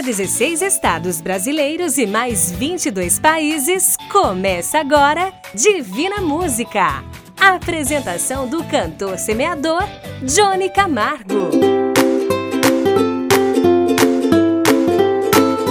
para 0.00 0.06
16 0.06 0.62
estados 0.62 1.20
brasileiros 1.20 1.98
e 1.98 2.06
mais 2.06 2.50
22 2.50 3.18
países, 3.18 3.98
começa 4.10 4.78
agora 4.78 5.30
Divina 5.54 6.22
Música. 6.22 7.04
A 7.38 7.56
apresentação 7.56 8.48
do 8.48 8.64
cantor 8.64 9.18
semeador 9.18 9.82
Johnny 10.22 10.70
Camargo. 10.70 11.89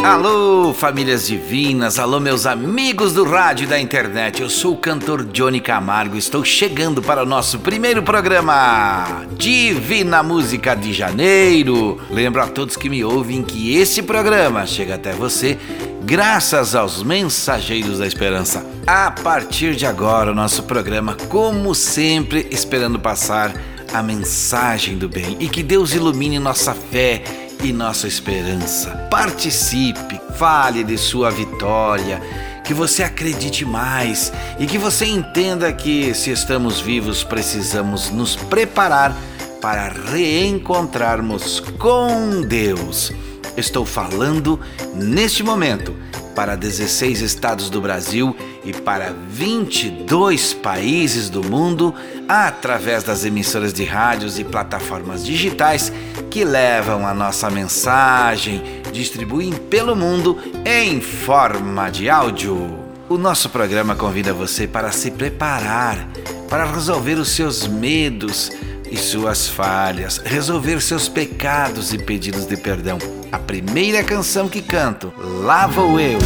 Alô, 0.09 0.73
famílias 0.73 1.27
divinas, 1.27 1.99
alô, 1.99 2.19
meus 2.19 2.47
amigos 2.47 3.13
do 3.13 3.23
rádio 3.23 3.65
e 3.65 3.67
da 3.67 3.79
internet. 3.79 4.41
Eu 4.41 4.49
sou 4.49 4.73
o 4.73 4.77
cantor 4.77 5.23
Johnny 5.23 5.61
Camargo. 5.61 6.17
Estou 6.17 6.43
chegando 6.43 6.99
para 6.99 7.21
o 7.21 7.27
nosso 7.27 7.59
primeiro 7.59 8.01
programa, 8.01 9.23
Divina 9.37 10.23
Música 10.23 10.73
de 10.73 10.93
Janeiro. 10.93 12.01
Lembro 12.09 12.41
a 12.41 12.47
todos 12.47 12.75
que 12.75 12.89
me 12.89 13.03
ouvem 13.03 13.43
que 13.43 13.75
esse 13.75 14.01
programa 14.01 14.65
chega 14.65 14.95
até 14.95 15.13
você 15.13 15.59
graças 16.01 16.73
aos 16.73 17.03
mensageiros 17.03 17.99
da 17.99 18.07
esperança. 18.07 18.65
A 18.87 19.11
partir 19.11 19.75
de 19.75 19.85
agora, 19.85 20.31
o 20.31 20.35
nosso 20.35 20.63
programa, 20.63 21.15
como 21.29 21.75
sempre, 21.75 22.47
esperando 22.49 22.97
passar 22.97 23.53
a 23.93 24.01
mensagem 24.01 24.97
do 24.97 25.07
bem 25.07 25.37
e 25.39 25.47
que 25.47 25.61
Deus 25.61 25.93
ilumine 25.93 26.39
nossa 26.39 26.73
fé 26.73 27.48
e 27.63 27.73
nossa 27.73 28.07
esperança. 28.07 28.91
Participe, 29.09 30.19
fale 30.35 30.83
de 30.83 30.97
sua 30.97 31.29
vitória, 31.29 32.21
que 32.63 32.73
você 32.73 33.03
acredite 33.03 33.65
mais 33.65 34.31
e 34.59 34.65
que 34.65 34.77
você 34.77 35.05
entenda 35.05 35.71
que 35.73 36.13
se 36.13 36.31
estamos 36.31 36.79
vivos 36.79 37.23
precisamos 37.23 38.09
nos 38.09 38.35
preparar 38.35 39.15
para 39.61 39.89
reencontrarmos 39.89 41.59
com 41.77 42.41
Deus. 42.41 43.11
Estou 43.57 43.85
falando 43.85 44.59
neste 44.95 45.43
momento 45.43 45.93
para 46.39 46.55
16 46.55 47.19
estados 47.19 47.69
do 47.69 47.81
Brasil 47.81 48.33
e 48.63 48.71
para 48.71 49.13
22 49.27 50.53
países 50.53 51.29
do 51.29 51.43
mundo 51.43 51.93
através 52.29 53.03
das 53.03 53.25
emissoras 53.25 53.73
de 53.73 53.83
rádios 53.83 54.39
e 54.39 54.45
plataformas 54.45 55.25
digitais 55.25 55.91
que 56.31 56.45
levam 56.45 57.05
a 57.05 57.13
nossa 57.13 57.49
mensagem, 57.49 58.63
distribuem 58.93 59.51
pelo 59.51 59.97
mundo 59.97 60.37
em 60.65 61.01
forma 61.01 61.89
de 61.89 62.09
áudio. 62.09 62.79
O 63.09 63.17
nosso 63.17 63.49
programa 63.49 63.93
convida 63.93 64.33
você 64.33 64.65
para 64.65 64.93
se 64.93 65.11
preparar, 65.11 66.07
para 66.49 66.63
resolver 66.71 67.15
os 67.15 67.31
seus 67.31 67.67
medos 67.67 68.49
e 68.91 68.97
suas 68.97 69.47
falhas, 69.47 70.17
resolver 70.17 70.81
seus 70.81 71.07
pecados 71.07 71.93
e 71.93 71.97
pedidos 71.97 72.45
de 72.45 72.57
perdão. 72.57 72.97
A 73.31 73.39
primeira 73.39 74.03
canção 74.03 74.47
que 74.47 74.61
canto, 74.61 75.13
Lá 75.17 75.67
Vou 75.67 75.99
Eu. 75.99 76.19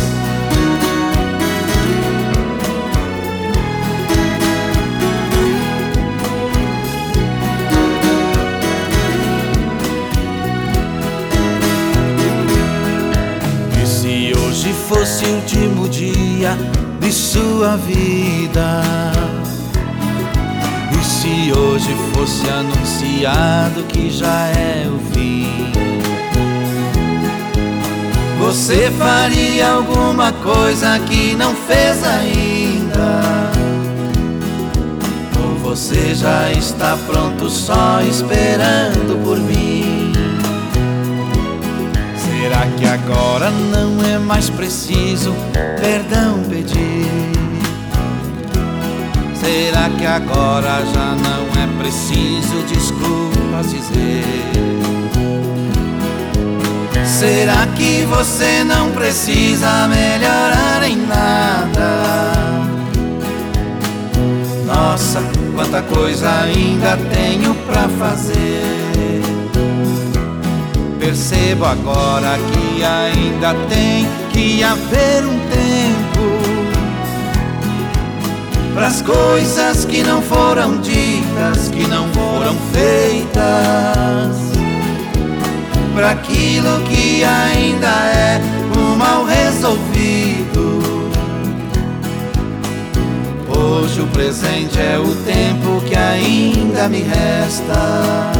fosse 14.94 15.26
o 15.26 15.36
último 15.36 15.90
dia 15.90 16.58
de 17.00 17.12
sua 17.12 17.76
vida. 17.78 19.13
Hoje 21.56 21.96
fosse 22.14 22.48
anunciado 22.50 23.84
que 23.84 24.10
já 24.10 24.48
é 24.48 24.88
o 24.88 25.00
fim, 25.14 25.72
você 28.40 28.92
faria 28.92 29.72
alguma 29.72 30.32
coisa 30.32 31.00
que 31.00 31.34
não 31.36 31.56
fez 31.56 32.04
ainda? 32.04 33.22
Ou 35.42 35.56
você 35.60 36.14
já 36.14 36.52
está 36.52 36.98
pronto 37.08 37.50
só 37.50 38.02
esperando 38.02 39.24
por 39.24 39.40
mim? 39.40 40.14
Será 42.16 42.68
que 42.78 42.86
agora 42.86 43.50
não 43.50 44.04
é 44.06 44.20
mais 44.20 44.50
preciso 44.50 45.34
perdão 45.80 46.44
pedir? 46.50 47.33
Será 49.44 49.90
que 49.90 50.06
agora 50.06 50.86
já 50.94 51.16
não 51.16 51.62
é 51.62 51.68
preciso 51.78 52.64
desculpas 52.66 53.72
dizer? 53.72 54.24
Será 57.06 57.68
que 57.76 58.06
você 58.06 58.64
não 58.64 58.92
precisa 58.92 59.88
melhorar 59.90 60.84
em 60.88 60.96
nada? 60.96 62.34
Nossa, 64.66 65.22
quanta 65.54 65.82
coisa 65.82 66.30
ainda 66.44 66.98
tenho 67.14 67.54
pra 67.66 67.90
fazer. 68.00 69.22
Percebo 71.00 71.66
agora 71.66 72.38
que 72.54 72.82
ainda 72.82 73.54
tem 73.68 74.08
que 74.32 74.64
haver 74.64 75.26
um 75.26 75.38
tempo 75.50 76.13
para 78.74 78.88
as 78.88 79.02
coisas 79.02 79.86
que 79.86 80.04
não 80.04 80.22
foram 80.22 80.82
ditas, 80.82 81.70
que 81.70 81.88
não 81.88 82.08
foram 82.10 82.56
feitas, 82.72 83.44
para 85.94 86.12
aquilo 86.12 86.82
que 86.90 87.24
ainda 87.24 87.88
é 87.88 88.42
o 88.76 88.98
mal 88.98 89.24
resolvido. 89.26 90.82
Hoje 93.56 94.02
o 94.02 94.08
presente 94.08 94.80
é 94.80 94.98
o 94.98 95.16
tempo 95.24 95.82
que 95.88 95.96
ainda 95.96 96.90
me 96.90 97.02
resta. 97.02 98.32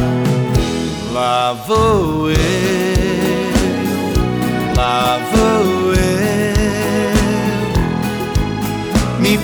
Lá 1.12 1.52
vou 1.66 2.30
eu, 2.30 2.83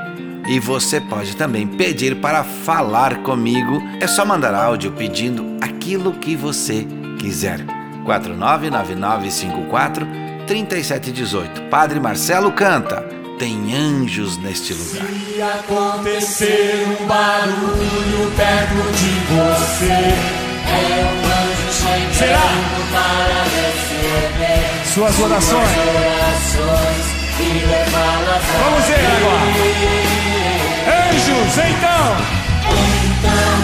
e 0.48 0.58
você 0.60 1.00
pode 1.00 1.34
também 1.36 1.66
pedir 1.66 2.16
para 2.16 2.44
falar 2.44 3.18
comigo. 3.22 3.82
É 4.00 4.06
só 4.06 4.24
mandar 4.24 4.54
áudio 4.54 4.92
pedindo 4.92 5.56
aquilo 5.60 6.12
que 6.14 6.34
você 6.36 6.86
quiser. 7.18 7.64
499954 8.04 10.06
3718. 10.46 11.62
Padre 11.62 11.98
Marcelo 12.00 12.52
canta. 12.52 13.04
Tem 13.38 13.74
anjos 13.74 14.38
neste 14.38 14.72
lugar. 14.72 15.04
Se 15.06 15.42
acontecer 15.42 16.86
um 17.00 17.06
barulho 17.06 18.30
perto 18.34 18.92
de 18.92 19.10
você, 19.34 19.92
é 19.92 21.04
um 21.04 21.24
anjo 21.26 21.70
chegando 21.70 22.14
Será? 22.14 22.40
para 22.92 23.42
receber 23.44 24.64
suas 24.94 25.18
orações. 25.20 25.68
Suas 25.68 26.56
orações 26.56 27.06
e 27.38 27.42
levá-las 27.66 28.42
Vamos 28.64 28.84
ver 28.86 29.04
agora. 29.04 30.35
Anjos, 30.86 31.58
então! 31.58 32.46
Então, 32.68 33.54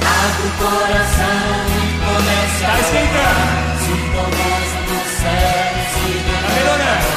abre 0.00 0.46
o 0.46 0.52
coração 0.58 1.42
e 1.66 1.98
comece 2.06 2.62
tá 2.62 2.72
a 2.72 2.80
esquentando. 2.80 3.64
Sinta 3.84 4.20
o 4.20 4.30
gozo 4.30 4.78
do 4.86 4.98
céu, 5.18 5.68
se 5.92 6.08
tá 6.24 6.38
melhorando. 6.54 7.10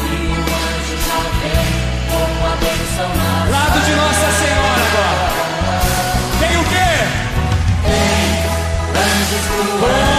E 0.00 0.14
o 0.26 0.42
anjo 0.42 0.96
já 1.06 1.20
vem 1.38 1.70
com 2.10 2.30
a 2.44 2.54
bênção 2.56 3.10
na 3.16 3.30
Lado 3.50 3.78
de 3.80 3.92
Nossa 3.94 4.28
Senhora 4.40 4.82
agora. 4.90 5.26
Tem 6.40 6.54
o 6.56 6.64
quê? 6.64 6.90
Tem 7.84 8.26
anjos 9.02 9.44
voando 9.46 10.11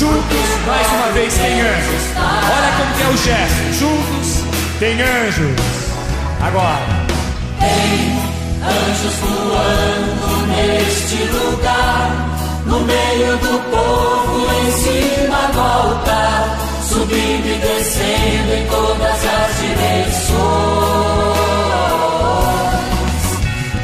Juntos, 0.00 0.48
mais 0.66 0.86
uma 0.92 1.12
vez, 1.12 1.34
tem 1.34 1.60
anjos. 1.60 2.02
Olha 2.16 2.72
como 2.78 2.94
que 2.94 3.02
é 3.02 3.08
o 3.08 3.16
gesto. 3.18 3.72
Juntos, 3.78 4.44
tem 4.78 4.94
anjos. 5.02 5.60
Agora. 6.40 6.86
Tem 7.60 8.16
anjos 8.64 9.14
voando 9.20 10.46
neste 10.46 11.16
lugar, 11.24 12.10
no 12.64 12.80
meio 12.80 13.36
do 13.36 13.60
povo, 13.70 14.48
em 14.62 14.72
cima 14.72 15.50
do 15.52 15.60
altar, 15.60 16.58
subindo 16.88 17.46
e 17.46 17.58
descendo 17.58 18.54
em 18.54 18.66
todas 18.70 19.22
as 19.22 19.60
direções. 19.60 20.30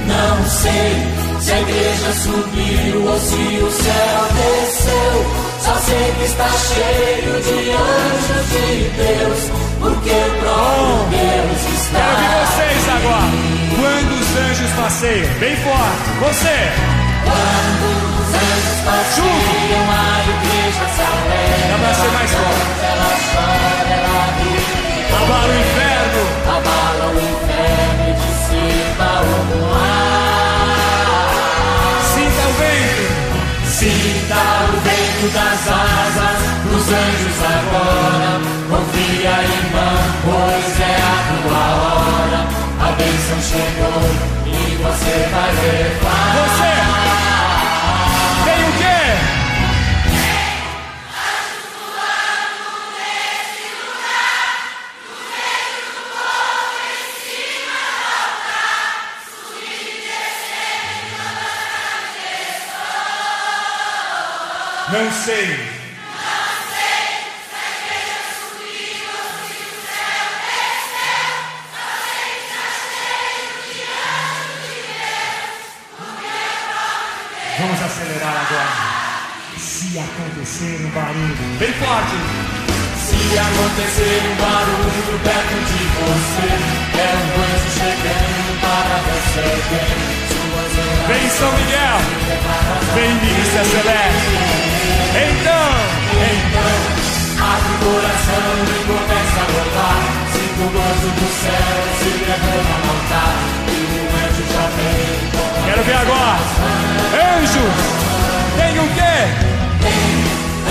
Não 0.06 0.46
sei 0.48 0.96
se 1.40 1.52
a 1.52 1.60
igreja 1.60 2.12
subiu 2.14 3.04
ou 3.04 3.20
se 3.20 3.62
o 3.62 3.70
céu 3.70 4.28
desceu. 4.32 5.55
Só 5.66 5.74
sei 5.78 6.12
que 6.16 6.24
está 6.24 6.48
cheio 6.48 7.42
de 7.42 7.72
anjos 7.72 8.46
de 8.50 8.88
Deus, 8.96 9.40
porque 9.80 10.10
o 10.10 10.38
próprio 10.38 11.06
Deus 11.10 11.60
está. 11.74 12.06
Quero 12.16 12.38
vocês 12.46 12.84
agora. 12.96 13.30
Quando 13.74 14.12
os 14.20 14.30
anjos 14.46 14.70
passeiam. 14.80 15.28
Bem 15.40 15.56
forte. 15.56 16.06
Você. 16.20 16.56
Quando 17.26 17.86
os 18.14 18.30
anjos 18.30 18.78
passeiam, 18.86 19.84
a 19.90 20.22
igreja 20.22 20.86
se 20.94 21.02
alegra. 21.02 21.66
Dá 21.68 21.76
pra 21.82 21.92
ser 21.94 22.10
mais 22.14 22.30
forte. 22.30 22.70
Ela 22.86 23.10
chora, 23.32 23.70
ela 23.90 24.24
ri, 24.38 24.54
Abala 25.16 25.46
o 25.46 25.58
inferno. 25.58 26.22
abala 26.46 27.06
o 27.10 27.18
inferno 27.18 27.45
das 35.30 35.68
asas 35.68 36.38
dos 36.64 36.86
anjos 36.88 37.38
agora. 37.44 38.40
Confia, 38.70 39.34
irmão, 39.42 39.96
pois 40.24 40.80
é 40.80 40.96
a 40.96 41.16
tua 41.28 41.64
hora. 41.82 42.40
A 42.80 42.92
bênção 42.92 43.40
chegou 43.40 44.02
e 44.46 44.76
você 44.76 45.28
vai 45.32 45.52
levar. 45.52 46.32
Você. 46.34 47.35
Sei. 64.88 65.58
Vamos 77.58 77.82
acelerar 77.82 78.46
agora. 78.46 78.68
Se 79.58 79.98
acontecer 79.98 80.80
um 80.84 80.90
barulho 80.90 81.34
bem 81.58 81.72
forte, 81.72 82.14
Se 82.96 83.38
acontecer 83.38 84.22
um 84.30 84.36
barulho 84.36 85.18
perto 85.24 85.56
de 85.66 85.82
você, 85.96 86.50
é 86.96 87.10
um 87.16 87.42
anjo 87.42 87.70
chegando 87.74 88.60
para 88.60 88.96
suas 89.02 89.46
orações. 89.46 90.35
Vem 91.08 91.28
São 91.30 91.52
Miguel, 91.52 91.98
vem 92.94 93.14
Milícia 93.14 93.64
Celeste. 93.64 94.36
Então, 95.16 95.66
Então, 96.16 96.74
abre 97.44 97.72
o 97.72 97.78
coração 97.84 98.50
e 98.64 98.78
começa 98.86 99.40
a 99.40 99.48
louvar. 99.52 100.00
Sinta 100.32 100.62
o 100.62 100.68
gozo 100.70 101.08
do 101.16 101.28
céu 101.42 101.76
se 101.98 102.10
derrama 102.24 102.76
no 102.84 102.90
altar. 102.90 103.34
E 103.68 103.78
o 103.96 104.08
anjo 104.24 104.44
já 104.52 104.66
vem 104.76 105.16
quero 105.66 105.82
ver 105.82 105.96
agora. 105.96 106.38
Anjos, 107.36 107.76
tem 108.56 108.78
o 108.78 108.88
quê? 108.94 109.16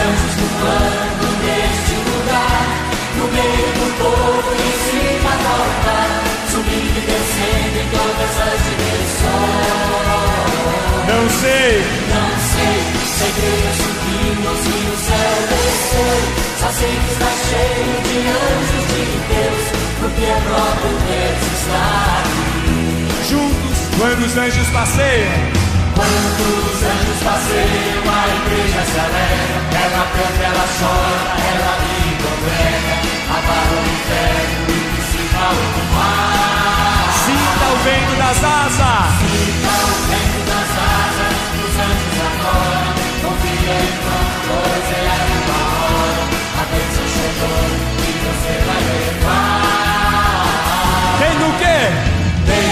anjos 0.02 0.36
voando 0.60 1.28
neste 1.44 1.96
lugar. 2.10 2.66
No 3.18 3.26
meio 3.28 3.68
do 3.74 3.88
povo, 3.98 4.65
e 6.96 7.02
descendo 7.02 7.78
em 7.78 7.88
todas 7.92 8.34
as 8.40 8.60
direções. 8.64 9.96
Não 11.12 11.24
sei. 11.30 11.84
Não 12.08 12.32
sei 12.40 12.78
se 13.06 13.24
a 13.24 13.28
igreja 13.28 13.72
subiu 13.84 14.34
ou 14.48 14.56
se 14.56 14.72
o 14.72 14.96
céu 15.04 15.36
desceu. 15.52 16.18
Só 16.60 16.70
sei 16.72 16.94
que 16.96 17.12
está 17.12 17.32
cheio 17.50 17.96
de 18.08 18.18
anjos 18.32 18.86
de 18.92 19.04
Deus, 19.28 19.64
porque 20.00 20.24
o 20.24 20.40
próprio 20.48 20.94
Deus 21.06 21.42
está 21.60 21.84
aqui. 22.22 22.80
Juntos, 23.30 23.78
quando 24.00 24.22
os 24.26 24.34
anjos 24.38 24.68
passeiam, 24.70 25.66
Quando 25.96 26.44
os 26.72 26.80
anjos 26.84 27.20
passeiam, 27.24 28.04
a 28.08 28.24
igreja 28.40 28.82
se 28.88 28.98
alegra. 29.00 29.60
Ela 29.84 30.04
canta, 30.16 30.44
ela 30.44 30.68
chora, 30.80 31.28
ela 31.44 31.74
ri 31.84 32.00
e 32.08 32.16
congrega. 32.24 32.96
Abala 33.36 33.76
o 33.76 33.86
inferno 33.86 34.85
sinta 37.26 37.66
o 37.72 37.78
vento 37.84 38.16
das 38.18 38.44
asas. 38.44 39.14
Fica 39.22 39.74
o 39.78 39.96
vento 40.10 40.42
das 40.50 40.72
asas 40.94 41.36
dos 41.56 41.74
anjos 41.86 42.18
agora. 42.32 42.82
Confia 43.22 43.76
em 43.76 43.94
pois 44.48 44.88
é 44.92 45.06
a 45.06 45.22
tua 45.46 45.62
hora. 45.76 46.24
A 46.60 46.64
bênção 46.72 47.06
chegou 47.16 47.62
e 48.00 48.12
você 48.26 48.54
vai 48.66 48.82
levar. 48.94 49.66
Tem 51.20 51.36
o 51.44 51.52
quê? 51.62 51.80
Tem 52.50 52.72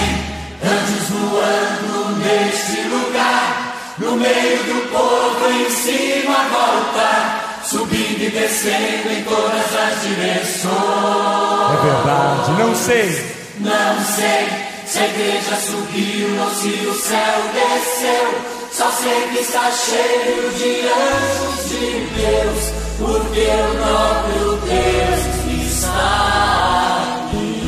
anjos 0.71 1.05
voando 1.09 1.97
neste 2.19 2.79
lugar, 2.87 3.45
no 3.99 4.11
meio 4.15 4.61
do 4.63 4.77
povo, 4.91 5.43
em 5.51 5.69
cima 5.69 6.37
do 6.49 6.55
altar, 6.57 7.25
subindo 7.63 8.21
e 8.23 8.29
descendo 8.29 9.11
em 9.11 9.23
todas 9.23 9.75
as 9.75 10.01
direções. 10.01 11.42
Verdade, 12.03 12.51
não 12.59 12.75
sei. 12.75 13.07
Não 13.59 14.03
sei 14.03 14.49
se 14.85 14.99
a 14.99 15.07
igreja 15.07 15.55
subiu 15.55 16.43
ou 16.43 16.49
se 16.49 16.85
o 16.85 16.93
céu 16.93 17.41
desceu. 17.53 18.41
Só 18.73 18.91
sei 18.91 19.29
que 19.29 19.39
está 19.39 19.71
cheio 19.71 20.51
de 20.51 20.81
anjos 20.89 21.69
de 21.69 22.05
Deus, 22.17 22.73
porque 22.97 23.47
o 23.47 23.75
próprio 23.77 24.57
Deus 24.67 25.21
está 25.71 27.29
aqui. 27.29 27.63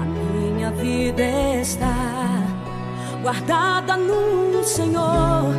A 0.01 0.05
minha 0.05 0.71
vida 0.73 1.23
está 1.61 1.95
guardada 3.23 3.97
no 3.97 4.63
Senhor. 4.65 5.55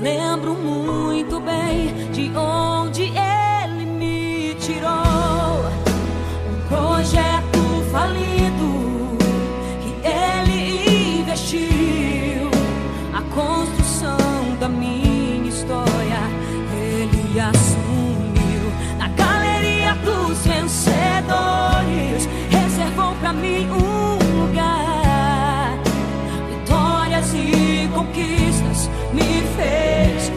Lembro 0.00 0.54
muito 0.54 1.40
bem 1.40 1.94
de 2.12 2.30
onde 2.36 3.04
Ele 3.04 3.86
me 3.86 4.54
tirou. 4.60 5.64
Um 6.50 6.68
projeto 6.68 7.58
falido 7.90 9.16
que 9.80 9.94
Ele 10.06 11.20
investiu. 11.20 12.50
A 13.14 13.22
construção 13.34 14.56
da 14.60 14.68
minha 14.68 15.48
história 15.48 16.20
Ele 16.78 17.40
assumiu. 17.40 18.70
Na 18.98 19.08
galeria 19.08 19.94
dos 20.04 20.46
vencedores 20.46 22.28
reservou 22.50 23.14
pra 23.20 23.32
mim 23.32 23.66
um 23.70 24.42
lugar. 24.42 25.78
Vitórias 26.50 27.32
e 27.34 27.88
conquistas 27.94 28.35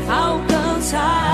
alcançar. 0.09 1.29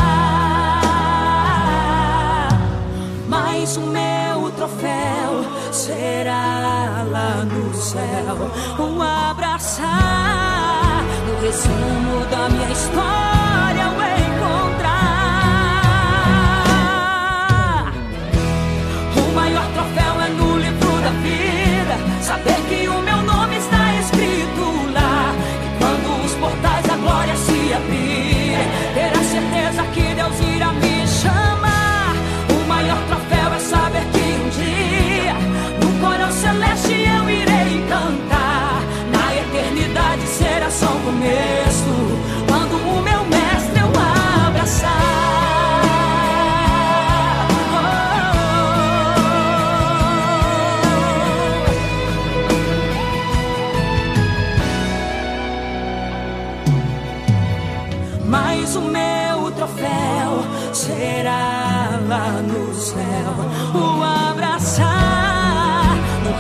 Mas 3.27 3.75
o 3.77 3.81
meu 3.81 4.51
troféu 4.51 5.45
será 5.71 7.03
lá 7.11 7.43
no 7.45 7.73
céu. 7.73 8.51
Um 8.79 9.01
abraçar 9.01 11.03
no 11.27 11.41
resumo 11.41 12.25
da 12.29 12.47
minha 12.49 12.71
história. 12.71 13.34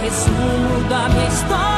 Resumo 0.05 0.87
da 0.87 1.09
minha 1.09 1.27
história. 1.27 1.74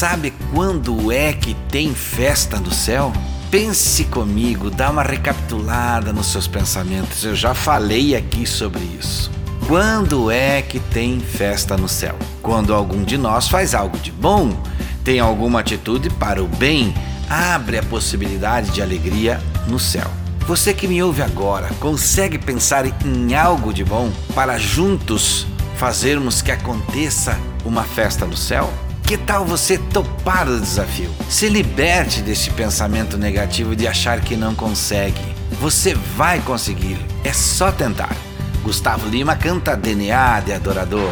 Sabe 0.00 0.32
quando 0.54 1.12
é 1.12 1.30
que 1.30 1.52
tem 1.70 1.94
festa 1.94 2.58
no 2.58 2.72
céu? 2.72 3.12
Pense 3.50 4.04
comigo, 4.04 4.70
dá 4.70 4.88
uma 4.88 5.02
recapitulada 5.02 6.10
nos 6.10 6.28
seus 6.28 6.48
pensamentos. 6.48 7.22
Eu 7.22 7.34
já 7.36 7.52
falei 7.52 8.16
aqui 8.16 8.46
sobre 8.46 8.80
isso. 8.98 9.30
Quando 9.68 10.30
é 10.30 10.62
que 10.62 10.80
tem 10.80 11.20
festa 11.20 11.76
no 11.76 11.86
céu? 11.86 12.16
Quando 12.40 12.72
algum 12.72 13.04
de 13.04 13.18
nós 13.18 13.46
faz 13.46 13.74
algo 13.74 13.98
de 13.98 14.10
bom, 14.10 14.58
tem 15.04 15.20
alguma 15.20 15.60
atitude 15.60 16.08
para 16.08 16.42
o 16.42 16.48
bem, 16.48 16.94
abre 17.28 17.76
a 17.76 17.82
possibilidade 17.82 18.70
de 18.70 18.80
alegria 18.80 19.38
no 19.68 19.78
céu. 19.78 20.10
Você 20.46 20.72
que 20.72 20.88
me 20.88 21.02
ouve 21.02 21.20
agora, 21.20 21.68
consegue 21.78 22.38
pensar 22.38 22.86
em 22.86 23.34
algo 23.34 23.70
de 23.70 23.84
bom 23.84 24.10
para 24.34 24.56
juntos 24.56 25.46
fazermos 25.76 26.40
que 26.40 26.50
aconteça 26.50 27.38
uma 27.66 27.84
festa 27.84 28.24
no 28.24 28.34
céu? 28.34 28.72
Que 29.10 29.18
tal 29.18 29.44
você 29.44 29.76
topar 29.76 30.48
o 30.48 30.60
desafio? 30.60 31.10
Se 31.28 31.48
liberte 31.48 32.22
desse 32.22 32.48
pensamento 32.50 33.18
negativo 33.18 33.74
de 33.74 33.88
achar 33.88 34.20
que 34.20 34.36
não 34.36 34.54
consegue. 34.54 35.20
Você 35.60 35.94
vai 36.16 36.38
conseguir, 36.38 36.96
é 37.24 37.32
só 37.32 37.72
tentar. 37.72 38.14
Gustavo 38.62 39.08
Lima 39.08 39.34
canta 39.34 39.76
DNA 39.76 40.42
de 40.42 40.52
Adorador. 40.52 41.10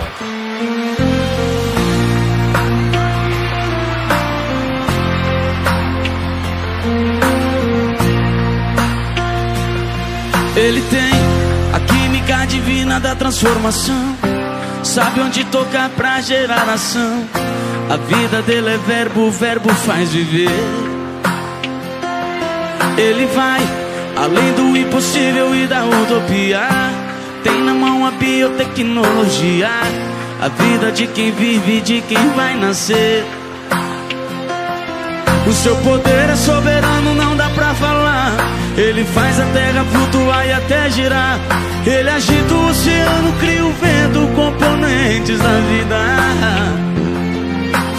Ele 10.54 10.82
tem 10.82 11.10
a 11.74 11.80
química 11.80 12.46
divina 12.46 13.00
da 13.00 13.16
transformação. 13.16 14.16
Sabe 14.84 15.18
onde 15.18 15.44
tocar 15.46 15.90
pra 15.90 16.20
gerar 16.20 16.68
ação. 16.68 17.26
A 17.90 17.96
vida 17.96 18.42
dele 18.42 18.68
é 18.68 18.76
verbo, 18.76 19.28
o 19.28 19.30
verbo 19.30 19.70
faz 19.70 20.12
viver. 20.12 20.50
Ele 22.98 23.26
vai 23.34 23.62
além 24.14 24.52
do 24.52 24.76
impossível 24.76 25.54
e 25.54 25.66
da 25.66 25.84
utopia. 25.86 26.68
Tem 27.42 27.62
na 27.62 27.72
mão 27.72 28.04
a 28.04 28.10
biotecnologia. 28.10 29.70
A 30.40 30.48
vida 30.48 30.92
de 30.92 31.06
quem 31.06 31.32
vive, 31.32 31.80
de 31.80 32.02
quem 32.02 32.28
vai 32.36 32.56
nascer. 32.56 33.24
O 35.46 35.52
seu 35.52 35.74
poder 35.76 36.28
é 36.28 36.36
soberano, 36.36 37.14
não 37.14 37.34
dá 37.36 37.48
pra 37.48 37.72
falar. 37.74 38.32
Ele 38.76 39.02
faz 39.06 39.40
a 39.40 39.46
terra 39.46 39.82
flutuar 39.84 40.46
e 40.46 40.52
até 40.52 40.90
girar. 40.90 41.38
Ele 41.86 42.10
agita 42.10 42.52
o 42.52 42.68
oceano, 42.68 43.32
cria 43.40 43.64
o 43.64 43.72
vento, 43.72 44.34
componentes 44.34 45.38
da 45.38 45.60
vida. 45.70 46.87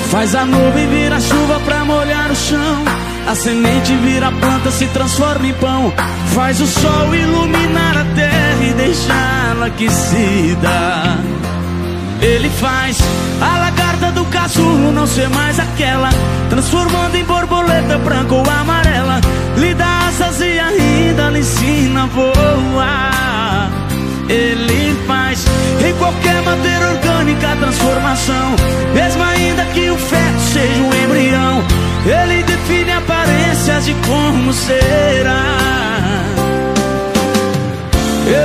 Faz 0.09 0.33
a 0.33 0.43
nuvem 0.43 0.87
virar 0.87 1.21
chuva 1.21 1.59
pra 1.59 1.85
molhar 1.85 2.31
o 2.31 2.35
chão. 2.35 2.83
A 3.27 3.35
semente 3.35 3.93
vira 3.97 4.31
planta, 4.31 4.71
se 4.71 4.87
transforma 4.87 5.45
em 5.45 5.53
pão. 5.53 5.93
Faz 6.33 6.59
o 6.59 6.65
sol 6.65 7.13
iluminar 7.13 7.95
a 7.95 8.05
terra 8.15 8.63
e 8.63 8.73
deixá-la 8.73 9.67
aquecida. 9.67 11.19
Ele 12.21 12.49
faz 12.49 12.97
a 13.39 13.59
lagarta 13.59 14.11
do 14.11 14.25
casulo 14.25 14.91
não 14.91 15.05
ser 15.05 15.29
mais 15.29 15.59
aquela, 15.59 16.09
transformando 16.49 17.15
em 17.15 17.23
borboleta 17.23 17.99
branca 17.99 18.33
ou 18.33 18.49
amarela. 18.49 19.21
Lhe 19.57 19.75
dá 19.75 20.07
asas 20.07 20.41
e 20.41 20.59
ainda 20.59 21.29
lhe 21.29 21.39
ensina 21.39 22.03
a 22.03 22.07
voar. 22.07 23.28
Ele 24.29 24.95
faz 25.07 25.43
em 25.83 25.93
qualquer 25.95 26.41
matéria 26.43 26.89
orgânica 26.89 27.51
a 27.51 27.55
transformação, 27.55 28.55
mesmo 28.93 29.23
ainda 29.23 29.65
que 29.65 29.89
o 29.89 29.97
feto 29.97 30.39
seja 30.53 30.81
um 30.81 31.03
embrião. 31.03 31.63
Ele 32.05 32.43
define 32.43 32.91
aparências 32.91 33.85
de 33.85 33.93
como 33.95 34.53
será. 34.53 35.59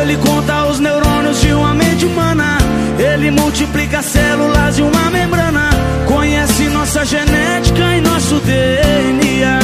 Ele 0.01 0.17
conta 0.17 0.65
os 0.67 0.81
neurônios 0.81 1.41
de 1.43 1.53
uma 1.53 1.75
mente 1.75 2.07
humana. 2.07 2.57
Ele 2.99 3.31
multiplica 3.31 4.01
células 4.01 4.77
de 4.77 4.83
uma 4.83 5.11
membrana. 5.11 5.69
Conhece 6.07 6.71
nossa 6.71 7.05
genética 7.05 7.97
e 7.97 8.01
nosso 8.01 8.41
DNA. 8.41 9.64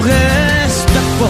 O 0.00 0.02
resto 0.02 0.92
é 0.92 1.18
pó. 1.18 1.26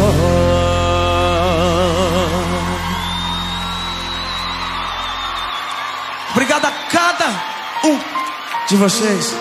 Obrigado 6.30 6.66
a 6.66 6.70
cada 6.88 7.26
um 7.84 7.98
de 8.68 8.76
vocês. 8.76 9.34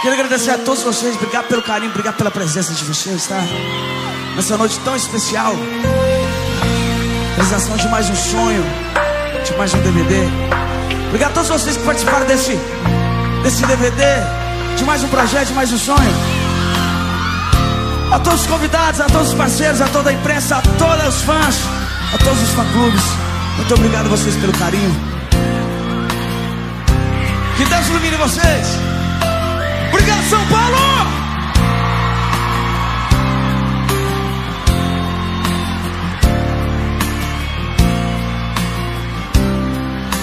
Quero 0.00 0.14
agradecer 0.14 0.52
a 0.52 0.58
todos 0.58 0.82
vocês, 0.82 1.14
obrigado 1.16 1.48
pelo 1.48 1.62
carinho, 1.62 1.90
obrigado 1.90 2.16
pela 2.16 2.30
presença 2.30 2.72
de 2.72 2.84
vocês, 2.84 3.26
tá? 3.26 3.42
Nessa 4.34 4.56
noite 4.56 4.80
tão 4.80 4.96
especial. 4.96 5.54
Realização 7.36 7.76
de 7.76 7.88
mais 7.88 8.08
um 8.08 8.16
sonho, 8.16 8.64
de 9.44 9.54
mais 9.58 9.74
um 9.74 9.82
DVD. 9.82 10.16
Obrigado 11.08 11.32
a 11.32 11.34
todos 11.34 11.50
vocês 11.50 11.76
que 11.76 11.84
participaram 11.84 12.24
desse, 12.26 12.58
desse 13.42 13.66
DVD, 13.66 14.02
de 14.76 14.84
mais 14.84 15.02
um 15.02 15.08
projeto, 15.08 15.48
de 15.48 15.54
mais 15.54 15.72
um 15.72 15.78
sonho. 15.78 16.14
A 18.12 18.18
todos 18.20 18.42
os 18.42 18.46
convidados, 18.46 19.00
a 19.00 19.06
todos 19.06 19.28
os 19.28 19.34
parceiros, 19.34 19.80
a 19.80 19.88
toda 19.88 20.10
a 20.10 20.12
imprensa, 20.12 20.56
a 20.56 20.60
todos 20.60 21.16
os 21.16 21.22
fãs, 21.22 21.56
a 22.14 22.18
todos 22.18 22.42
os 22.42 22.50
fã-clubes. 22.50 23.02
Muito 23.56 23.74
obrigado 23.74 24.06
a 24.06 24.08
vocês 24.10 24.36
pelo 24.36 24.52
carinho. 24.52 24.94
Que 27.56 27.64
Deus 27.64 27.88
ilumine 27.88 28.16
vocês. 28.16 28.66
Obrigado, 29.88 30.24
São 30.30 30.46
Paulo! 30.46 31.12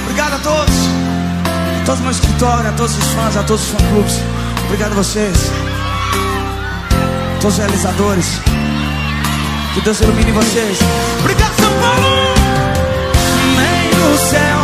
Obrigado 0.05 0.33
a 0.33 0.39
todos. 0.39 0.98
A 1.89 1.91
todos 1.91 2.03
meu 2.03 2.11
escritório, 2.11 2.69
a 2.69 2.73
todos 2.73 2.95
os 2.95 3.07
fãs, 3.13 3.35
a 3.35 3.41
todos 3.41 3.63
os 3.63 3.69
fã-clubes. 3.69 4.21
Obrigado 4.65 4.91
a 4.91 4.95
vocês. 4.95 5.51
Todos 7.41 7.53
os 7.53 7.57
realizadores. 7.57 8.39
Que 9.73 9.81
Deus 9.81 9.99
ilumine 9.99 10.31
vocês. 10.31 10.77
Obrigado, 11.19 11.51
São 11.55 11.71
Paulo! 11.81 12.09
Nem 13.57 13.89
no 13.95 14.17
céu, 14.19 14.58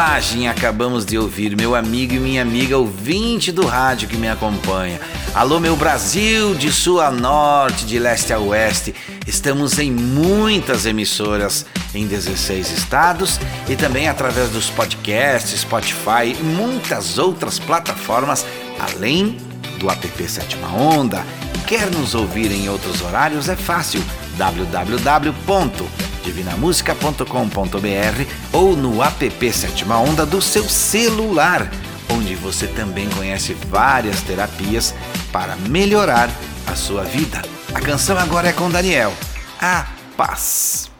mensagem 0.00 0.48
acabamos 0.48 1.04
de 1.04 1.18
ouvir, 1.18 1.54
meu 1.54 1.74
amigo 1.74 2.14
e 2.14 2.18
minha 2.18 2.40
amiga 2.40 2.78
ouvinte 2.78 3.52
do 3.52 3.66
rádio 3.66 4.08
que 4.08 4.16
me 4.16 4.30
acompanha. 4.30 4.98
Alô, 5.34 5.60
meu 5.60 5.76
Brasil, 5.76 6.54
de 6.54 6.72
sul 6.72 7.02
a 7.02 7.10
norte, 7.10 7.84
de 7.84 7.98
leste 7.98 8.32
a 8.32 8.38
oeste. 8.38 8.94
Estamos 9.26 9.78
em 9.78 9.90
muitas 9.90 10.86
emissoras 10.86 11.66
em 11.94 12.06
16 12.06 12.70
estados 12.78 13.38
e 13.68 13.76
também 13.76 14.08
através 14.08 14.48
dos 14.48 14.70
podcasts, 14.70 15.60
Spotify 15.60 16.34
e 16.34 16.42
muitas 16.42 17.18
outras 17.18 17.58
plataformas, 17.58 18.46
além 18.78 19.36
do 19.78 19.90
app 19.90 20.28
Sétima 20.28 20.68
Onda. 20.68 21.22
Quer 21.66 21.90
nos 21.90 22.14
ouvir 22.14 22.50
em 22.50 22.70
outros 22.70 23.02
horários? 23.02 23.50
É 23.50 23.56
fácil 23.56 24.02
www 24.38 26.09
divinamusica.com.br 26.30 28.24
ou 28.52 28.76
no 28.76 29.02
app 29.02 29.52
Sétima 29.52 29.98
Onda 29.98 30.24
do 30.24 30.40
seu 30.40 30.62
celular, 30.62 31.68
onde 32.10 32.36
você 32.36 32.68
também 32.68 33.10
conhece 33.10 33.52
várias 33.54 34.22
terapias 34.22 34.94
para 35.32 35.56
melhorar 35.56 36.30
a 36.66 36.76
sua 36.76 37.02
vida. 37.02 37.42
A 37.74 37.80
canção 37.80 38.16
agora 38.16 38.48
é 38.48 38.52
com 38.52 38.70
Daniel, 38.70 39.12
A 39.60 39.86
Paz. 40.16 40.90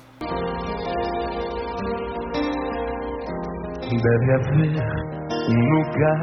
Deve 3.91 4.33
haver 4.33 4.83
um 5.49 5.61
lugar 5.75 6.21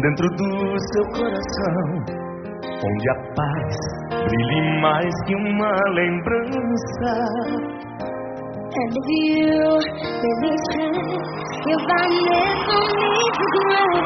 dentro 0.00 0.28
do 0.36 0.78
seu 0.78 1.04
coração 1.12 2.28
onde 2.84 3.10
a 3.10 3.14
paz 3.34 3.76
brilhe 4.28 4.80
mais 4.80 5.14
que 5.26 5.34
uma 5.34 5.72
lembrança 5.92 7.77
And 8.70 8.92
if 8.92 9.06
you 9.08 9.80
really 9.80 10.60
try, 10.68 10.92
you'll 11.64 11.84
find 11.88 12.12
there's 12.28 12.60
no 12.68 12.80
need 13.00 13.32
to 13.38 13.46
cry. 13.56 13.96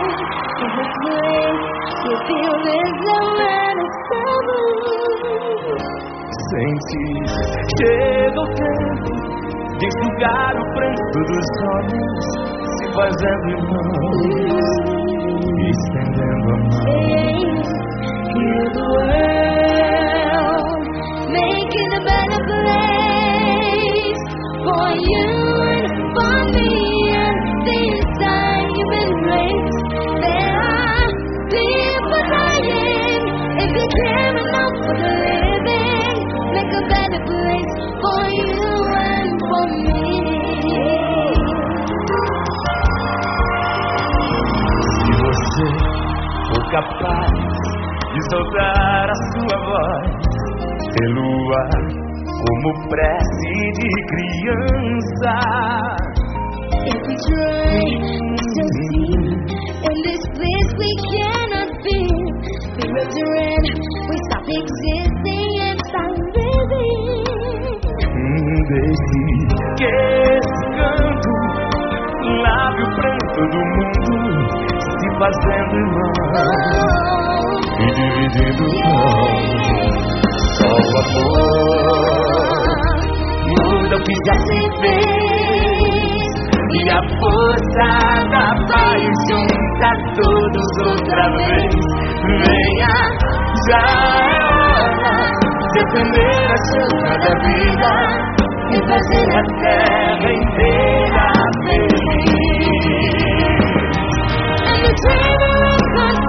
In 0.63 0.71
this 0.79 0.93
place, 1.03 1.63
you 2.07 2.15
feel 2.27 2.55
there's 2.63 2.95
nowhere 3.03 3.75
to 3.75 4.23
Sente, 6.49 7.05
chega 7.77 8.39
o 8.39 8.47
tempo 8.55 9.13
de 9.79 9.85
enxugar 9.87 10.55
o 10.55 10.65
pranto 10.75 11.19
dos 11.27 11.49
olhos, 11.75 12.25
se 12.79 12.85
fazendo 12.95 13.47
irmãos 13.51 14.93
estendendo 15.71 16.47
a 16.49 16.57
mão. 16.57 16.83
Heal 18.33 18.67
the 18.73 18.81
world, 18.81 19.52
capaz 46.73 47.31
de 48.15 48.21
soltar 48.31 49.11
a 49.11 49.15
sua 49.31 49.57
voz 49.69 50.09
pelo 50.99 51.29
ar 51.55 51.85
como 52.25 52.69
prece 52.89 53.57
de 53.79 53.91
criança. 54.09 55.35
If 56.85 57.01
we 57.07 57.15
try 57.29 57.83
to 58.57 58.63
see 58.73 59.13
in 59.91 59.97
this 60.03 60.23
place 60.35 60.71
we 60.81 60.91
cannot 61.13 61.71
be, 61.85 62.01
spirits 62.65 63.19
red, 63.37 63.65
we 64.09 64.17
stop 64.29 64.47
existing 64.49 65.51
and 65.61 65.79
start 65.89 66.17
living. 66.35 67.23
Deixe 68.73 69.23
que 69.77 69.85
esse 69.85 70.65
canto 70.77 71.35
lave 72.43 72.81
o 72.83 72.85
pranto 72.97 73.41
do 73.53 73.61
mundo, 73.75 74.02
fazendo 75.23 75.75
irmão 75.77 76.13
oh, 76.35 77.61
e 77.81 77.87
dividindo 77.95 78.65
o 78.65 78.71
pão. 78.83 79.31
Só 80.57 80.67
o 80.67 80.99
amor 80.99 81.39
muda 83.47 83.95
o 83.97 84.03
que 84.03 84.15
já 84.27 84.37
se 84.47 84.61
fez. 84.81 86.31
E 86.75 86.91
a 86.91 87.01
força 87.21 87.89
da 88.33 88.47
paz 88.69 89.03
junta 89.29 89.91
todos 90.17 90.69
outra 90.89 91.25
vez. 91.37 91.75
Venha, 92.27 92.95
já 93.69 93.85
é 94.19 94.31
hora 94.51 95.15
de 95.73 95.79
acender 95.87 96.41
a 96.51 96.57
chama 96.67 97.13
da 97.19 97.33
vida 97.47 97.93
e 98.71 98.77
fazer 98.89 99.29
a 99.37 99.43
terra 99.61 100.31
inteira 100.33 100.92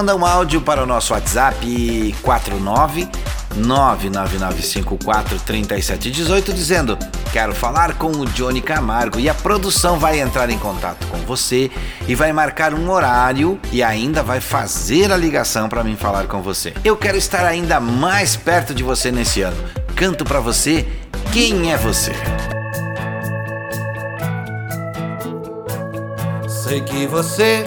manda 0.00 0.16
um 0.16 0.24
áudio 0.24 0.62
para 0.62 0.82
o 0.82 0.86
nosso 0.86 1.12
WhatsApp 1.12 2.16
49 2.22 3.06
999543718 3.58 6.54
dizendo: 6.54 6.96
"Quero 7.30 7.54
falar 7.54 7.96
com 7.96 8.10
o 8.10 8.24
Johnny 8.24 8.62
Camargo" 8.62 9.20
e 9.20 9.28
a 9.28 9.34
produção 9.34 9.98
vai 9.98 10.18
entrar 10.18 10.48
em 10.48 10.58
contato 10.58 11.06
com 11.08 11.18
você 11.18 11.70
e 12.08 12.14
vai 12.14 12.32
marcar 12.32 12.72
um 12.72 12.90
horário 12.90 13.60
e 13.70 13.82
ainda 13.82 14.22
vai 14.22 14.40
fazer 14.40 15.12
a 15.12 15.18
ligação 15.18 15.68
para 15.68 15.84
mim 15.84 15.96
falar 15.96 16.26
com 16.26 16.40
você. 16.40 16.72
Eu 16.82 16.96
quero 16.96 17.18
estar 17.18 17.44
ainda 17.44 17.78
mais 17.78 18.36
perto 18.36 18.72
de 18.72 18.82
você 18.82 19.12
nesse 19.12 19.42
ano. 19.42 19.62
Canto 19.94 20.24
para 20.24 20.40
você 20.40 20.88
Quem 21.30 21.74
é 21.74 21.76
você? 21.76 22.12
Sei 26.48 26.80
que 26.80 27.06
você 27.06 27.66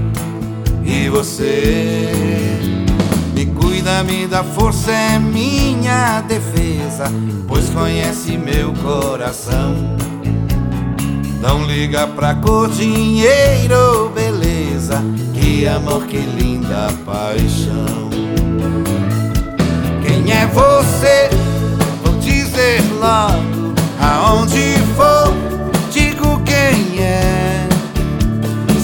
E 0.93 1.07
você 1.07 2.11
me 3.33 3.45
cuida, 3.45 4.03
me 4.03 4.27
dá 4.27 4.43
força, 4.43 4.91
é 4.91 5.17
minha 5.17 6.19
defesa, 6.19 7.05
pois 7.47 7.69
conhece 7.69 8.37
meu 8.37 8.73
coração. 8.73 9.73
Não 11.39 11.63
liga 11.63 12.05
pra 12.07 12.35
cor, 12.35 12.69
dinheiro 12.69 13.73
ou 13.73 14.09
beleza, 14.09 15.01
que 15.33 15.65
amor, 15.65 16.05
que 16.07 16.17
linda 16.17 16.89
paixão. 17.05 18.09
Quem 20.05 20.29
é 20.29 20.45
você? 20.47 21.29
Vou 22.03 22.17
dizer 22.19 22.81
logo 22.99 23.73
aonde 23.97 24.80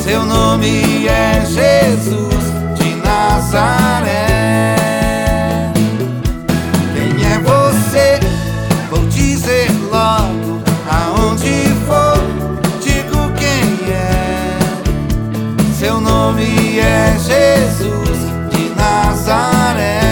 Seu 0.08 0.26
nome 0.26 1.06
é 1.06 1.46
Jesus 1.46 2.46
de 2.80 2.96
Nazaré. 3.04 4.78
Quem 6.96 7.26
é 7.26 7.38
você? 7.39 8.17
Vou 8.89 9.06
dizer 9.08 9.70
logo 9.91 10.63
aonde 10.89 11.52
for, 11.86 12.24
digo 12.82 13.30
quem 13.36 13.91
é. 13.91 14.58
Seu 15.78 16.00
nome 16.00 16.80
é 16.80 17.17
Jesus 17.20 18.17
de 18.50 18.70
Nazaré. 18.78 20.10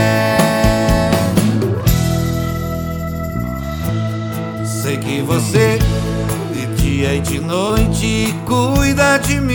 Sei 4.66 4.98
que 4.98 5.22
você 5.22 5.80
de 6.52 6.66
dia 6.76 7.16
e 7.16 7.22
de 7.22 7.40
noite 7.40 8.36
cuida 8.46 9.18
de 9.20 9.40
mim. 9.40 9.55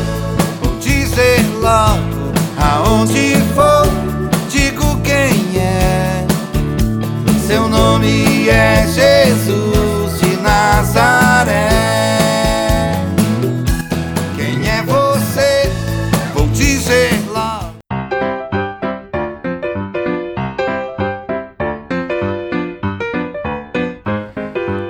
Logo 1.61 2.33
aonde 2.57 3.35
for, 3.53 3.87
digo 4.49 4.99
quem 5.03 5.59
é. 5.59 6.25
Seu 7.45 7.69
nome 7.69 8.49
é 8.49 8.87
Jesus 8.87 10.19
de 10.19 10.37
Nazaré. 10.37 11.69
Quem 14.35 14.67
é 14.67 14.81
você? 14.81 15.71
Vou 16.33 16.47
dizer 16.47 17.11
logo. 17.29 17.75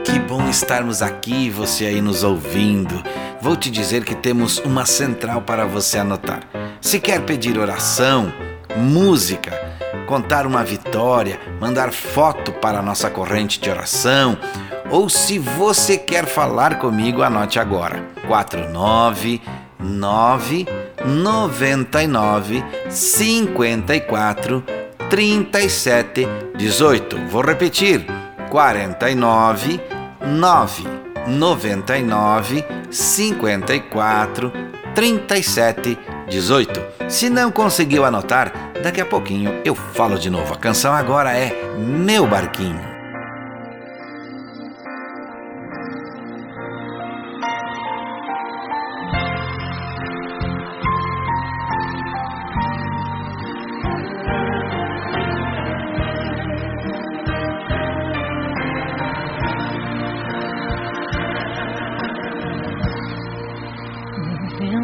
Que 0.06 0.20
bom 0.20 0.50
estarmos 0.50 1.02
aqui, 1.02 1.50
você 1.50 1.88
aí 1.88 2.02
nos 2.02 2.24
ouvindo. 2.24 3.04
Vou 3.42 3.58
te 3.58 3.70
dizer 3.70 4.06
que 4.06 4.16
temos 4.16 4.60
uma 4.60 4.86
central 4.86 5.42
para 5.42 5.66
você 5.66 5.98
anotar. 5.98 6.61
Se 6.82 7.00
quer 7.00 7.22
pedir 7.22 7.58
oração, 7.60 8.34
música, 8.76 9.52
contar 10.08 10.48
uma 10.48 10.64
vitória, 10.64 11.40
mandar 11.60 11.92
foto 11.92 12.52
para 12.54 12.80
a 12.80 12.82
nossa 12.82 13.08
corrente 13.08 13.62
de 13.62 13.70
oração, 13.70 14.36
ou 14.90 15.08
se 15.08 15.38
você 15.38 15.96
quer 15.96 16.26
falar 16.26 16.80
comigo, 16.80 17.22
anote 17.22 17.60
agora. 17.60 18.04
499 18.28 20.68
99 21.06 22.64
54 22.90 24.64
37 25.08 26.28
18. 26.58 27.28
Vou 27.28 27.44
repetir. 27.44 28.04
49 28.50 29.80
9 30.20 30.84
99 31.28 32.66
54 32.90 34.52
37 34.96 35.90
18. 35.90 36.21
Se 37.10 37.30
não 37.30 37.52
conseguiu 37.52 38.06
anotar, 38.06 38.54
daqui 38.82 39.02
a 39.02 39.06
pouquinho 39.06 39.62
eu 39.66 39.76
falo 39.76 40.18
de 40.18 40.30
novo. 40.30 40.54
A 40.54 40.58
canção 40.58 40.94
agora 40.94 41.38
é 41.38 41.52
Meu 41.78 42.26
Barquinho. 42.26 42.91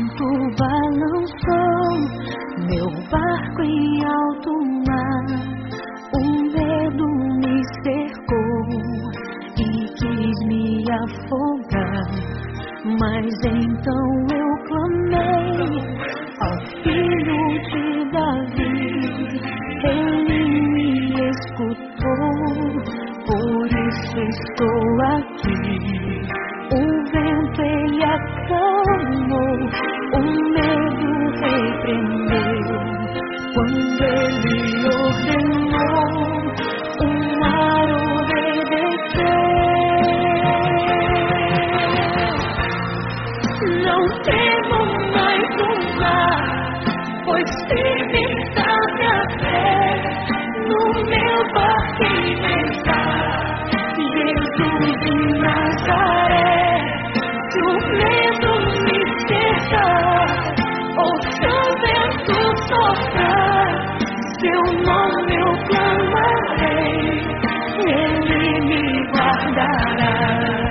O 0.07 0.09
vento 0.09 0.23
balançou 0.57 1.91
meu 2.69 2.87
barco 3.11 3.61
em 3.61 4.05
alto 4.05 4.51
mar. 4.87 5.25
O 6.13 6.21
medo 6.53 7.05
me 7.41 7.55
cercou 7.83 8.63
e 9.57 9.69
quis 9.95 10.37
me 10.47 10.85
afogar. 10.91 12.07
Mas 12.99 13.33
então 13.43 14.07
eu 14.33 14.49
clamei 14.67 15.96
da 69.77 70.09
da 70.19 70.66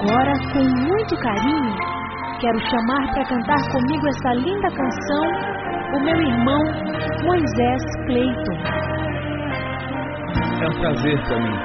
Agora, 0.00 0.32
com 0.52 0.62
muito 0.62 1.16
carinho, 1.16 1.74
quero 2.40 2.60
chamar 2.70 3.12
para 3.12 3.24
cantar 3.24 3.60
comigo 3.72 4.06
essa 4.06 4.32
linda 4.34 4.68
canção 4.68 5.58
o 5.92 6.00
meu 6.00 6.16
irmão 6.16 6.62
Moisés 7.24 7.82
Cleiton. 8.06 8.58
É 10.62 10.68
um 10.68 10.80
prazer 10.80 11.20
para 11.24 11.40
mim. 11.40 11.58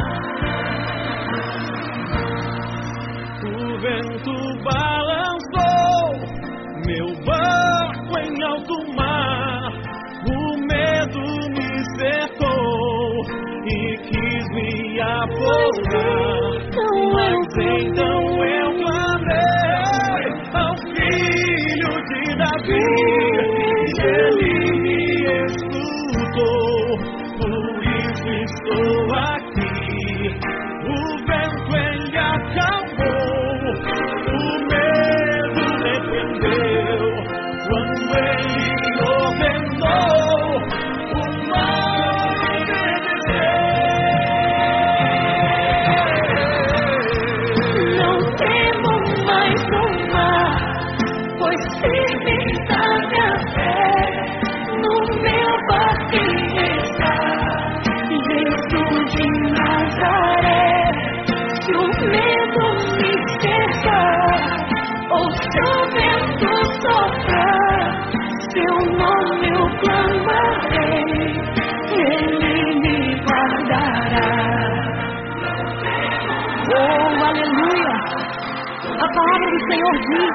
O 3.46 3.80
vento 3.82 4.34
balançou 4.64 6.04
meu 6.88 7.08
barco 7.26 8.18
em 8.18 8.44
alto 8.44 8.96
mar. 8.96 9.72
O 10.26 10.58
medo 10.58 11.22
me 11.52 11.70
cercou 11.98 13.26
e 13.68 13.98
quis 13.98 14.50
me 14.56 15.00
afogar. 15.02 16.53
Mas 17.14 17.46
então 17.58 18.44
eu 18.44 18.53
clamei 18.53 18.53
nome 69.90 70.14
eu 70.14 70.24
clamarei, 70.24 71.04
ele 71.92 72.80
me 72.80 72.96
guardará. 73.24 74.28
Oh, 76.76 77.26
aleluia! 77.26 77.94
A 78.94 79.08
palavra 79.14 79.48
do 79.52 79.60
Senhor 79.68 79.96
diz: 80.10 80.34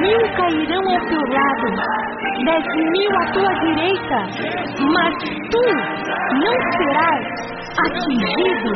mil 0.00 0.22
cairão 0.36 0.84
ao 0.90 1.00
teu 1.06 1.22
lado, 1.30 1.66
dez 2.44 2.66
mil 2.92 3.12
à 3.16 3.24
tua 3.32 3.52
direita, 3.60 4.18
mas 4.94 5.14
tu 5.50 5.62
não 6.42 6.56
serás 6.76 7.24
atingido. 7.86 8.72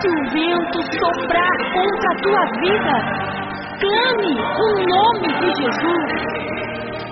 Se 0.00 0.08
o 0.08 0.10
vento 0.30 0.78
soprar 1.00 1.56
contra 1.72 2.08
a 2.08 2.18
tua 2.22 2.44
vida, 2.60 2.94
clame 3.80 4.32
o 4.38 4.68
nome 4.86 5.28
de 5.40 5.48
Jesus 5.62 6.57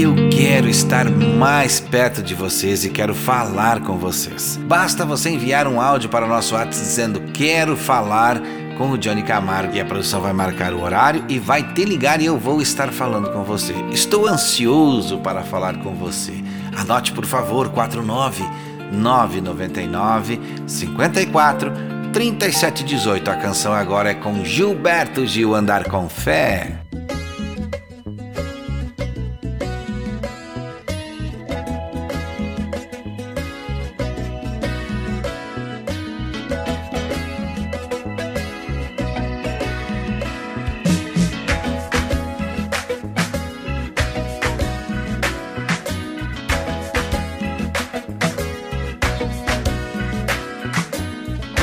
Eu 0.00 0.14
quero 0.30 0.68
estar 0.68 1.10
mais 1.10 1.80
perto 1.80 2.22
de 2.22 2.32
vocês 2.32 2.84
e 2.84 2.88
quero 2.88 3.12
falar 3.12 3.80
com 3.80 3.98
vocês. 3.98 4.56
Basta 4.56 5.04
você 5.04 5.28
enviar 5.28 5.66
um 5.66 5.80
áudio 5.80 6.08
para 6.08 6.24
o 6.24 6.28
nosso 6.28 6.54
WhatsApp 6.54 6.70
dizendo 6.70 7.20
quero 7.32 7.76
falar 7.76 8.40
com 8.76 8.90
o 8.90 8.96
Johnny 8.96 9.24
Camargo 9.24 9.74
e 9.74 9.80
a 9.80 9.84
produção 9.84 10.20
vai 10.20 10.32
marcar 10.32 10.72
o 10.72 10.82
horário 10.82 11.24
e 11.28 11.40
vai 11.40 11.64
te 11.72 11.84
ligar 11.84 12.20
e 12.20 12.26
eu 12.26 12.38
vou 12.38 12.62
estar 12.62 12.92
falando 12.92 13.32
com 13.32 13.42
você. 13.42 13.74
Estou 13.90 14.28
ansioso 14.28 15.18
para 15.18 15.42
falar 15.42 15.76
com 15.78 15.92
você. 15.96 16.44
Anote 16.76 17.10
por 17.10 17.26
favor 17.26 17.68
49 17.70 18.44
999 18.92 20.40
54 20.64 21.72
3718. 22.12 23.28
A 23.28 23.34
canção 23.34 23.72
agora 23.72 24.10
é 24.10 24.14
com 24.14 24.44
Gilberto 24.44 25.26
Gil 25.26 25.56
Andar 25.56 25.90
com 25.90 26.08
Fé. 26.08 26.77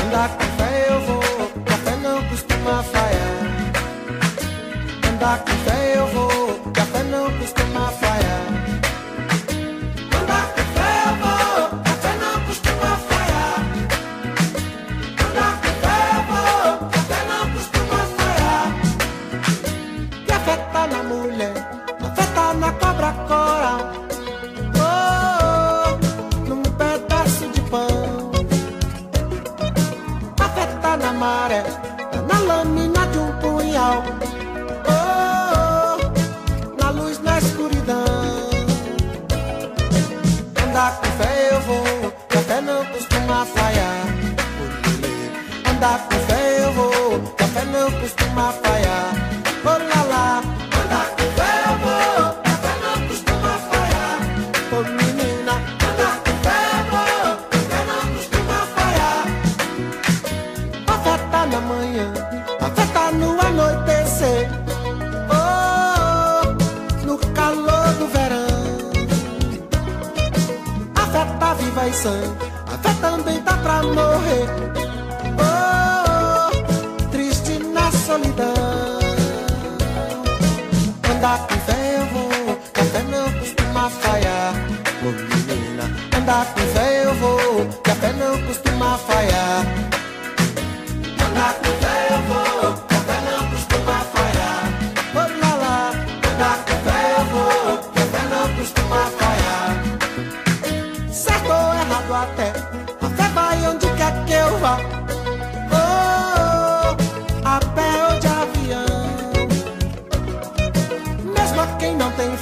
Andar 0.06 0.28
com 0.28 0.44
fé 0.56 0.86
eu 0.88 1.00
vou, 1.00 1.25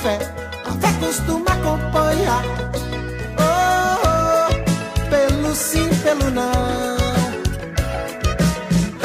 fé, 0.05 0.19
a 0.67 0.71
fé 0.73 0.93
costuma 1.01 1.51
acompanhar. 1.51 2.45
Oh, 3.39 3.97
oh, 4.05 5.09
pelo 5.09 5.55
sim, 5.55 5.89
pelo 6.03 6.31
não. 6.31 6.99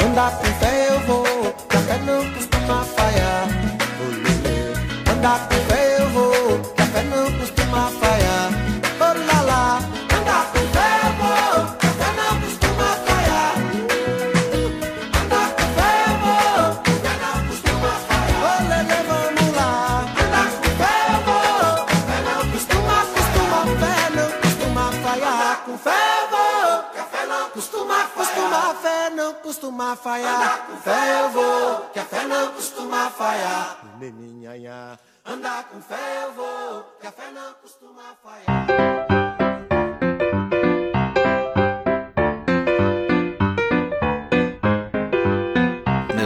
Andar 0.06 0.32
com 0.32 0.46
fé 0.60 0.90
eu 0.90 1.00
vou, 1.08 1.54
que 1.70 1.78
a 1.78 1.80
fé 1.80 1.98
não 2.06 2.30
costuma 2.34 2.84
falhar. 2.84 3.48
Oh. 4.02 5.12
Andar 5.12 5.40
com 5.48 5.59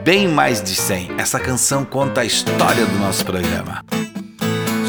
bem 0.05 0.29
mais 0.29 0.63
de 0.63 0.75
100. 0.75 1.13
Essa 1.17 1.41
canção 1.41 1.87
conta 1.87 2.21
a 2.21 2.27
história 2.27 2.85
do 2.85 2.99
nosso 2.99 3.25
programa. 3.25 3.83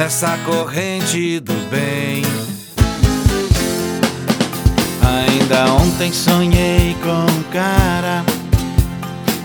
nessa 0.00 0.38
corrente 0.46 1.38
do 1.40 1.52
bem. 1.68 2.22
Ainda 5.02 5.74
ontem 5.74 6.10
sonhei 6.10 6.96
com 7.02 7.30
um 7.30 7.42
cara 7.52 8.24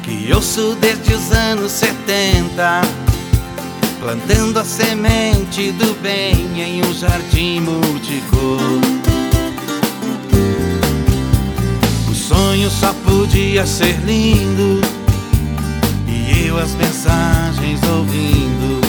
que 0.01 0.31
ouço 0.31 0.77
desde 0.79 1.13
os 1.13 1.31
anos 1.33 1.73
70, 1.73 2.81
plantando 3.99 4.57
a 4.57 4.63
semente 4.63 5.73
do 5.73 5.93
bem 6.01 6.61
em 6.61 6.81
um 6.85 6.93
jardim 6.93 7.59
multicor. 7.59 8.61
O 12.09 12.13
sonho 12.15 12.69
só 12.69 12.93
podia 13.03 13.65
ser 13.65 13.99
lindo 14.05 14.79
e 16.07 16.47
eu 16.47 16.57
as 16.57 16.73
mensagens 16.75 17.81
ouvindo 17.83 18.84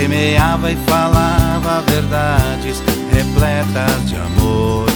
semeava 0.00 0.72
e 0.72 0.76
falava 0.86 1.82
verdades 1.82 2.82
repletas 3.12 4.08
de 4.08 4.16
amor. 4.16 4.86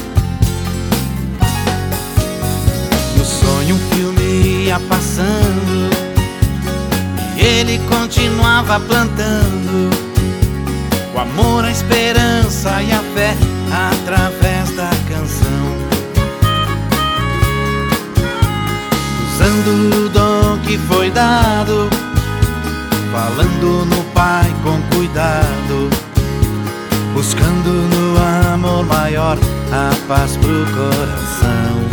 No 3.15 3.23
sonho 3.23 3.75
um 3.75 3.95
filme 3.95 4.65
ia 4.65 4.81
passando 4.81 5.91
e 7.37 7.43
ele 7.43 7.79
continuava 7.87 8.81
plantando 8.81 9.91
o 11.15 11.19
amor, 11.19 11.67
a 11.67 11.71
esperança 11.71 12.83
e 12.83 12.91
a 12.91 13.01
fé 13.15 13.37
através 13.93 14.71
da 14.71 14.89
canção. 15.07 15.85
Usando 19.35 20.07
o 20.07 20.09
dom 20.09 20.59
que 20.65 20.79
foi 20.79 21.11
dado 21.11 21.94
falando 23.15 23.87
no 23.87 24.03
Pai 24.13 24.53
com 24.65 24.83
cuidado, 24.97 25.89
buscando 27.15 27.71
no 27.71 28.53
amor 28.53 28.85
maior 28.87 29.39
a 29.71 29.95
paz 30.09 30.37
pro 30.37 30.67
coração. 30.75 31.85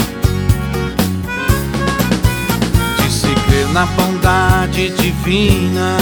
Disse 2.98 3.28
crer 3.46 3.68
na 3.68 3.86
bondade 3.86 4.90
divina, 4.90 5.98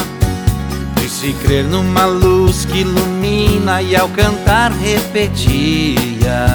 disse 0.95 1.33
crer 1.33 1.65
numa 1.65 2.05
luz 2.05 2.63
que 2.63 2.79
ilumina 2.79 3.81
e 3.81 3.97
ao 3.97 4.07
cantar 4.07 4.71
repetia. 4.71 6.47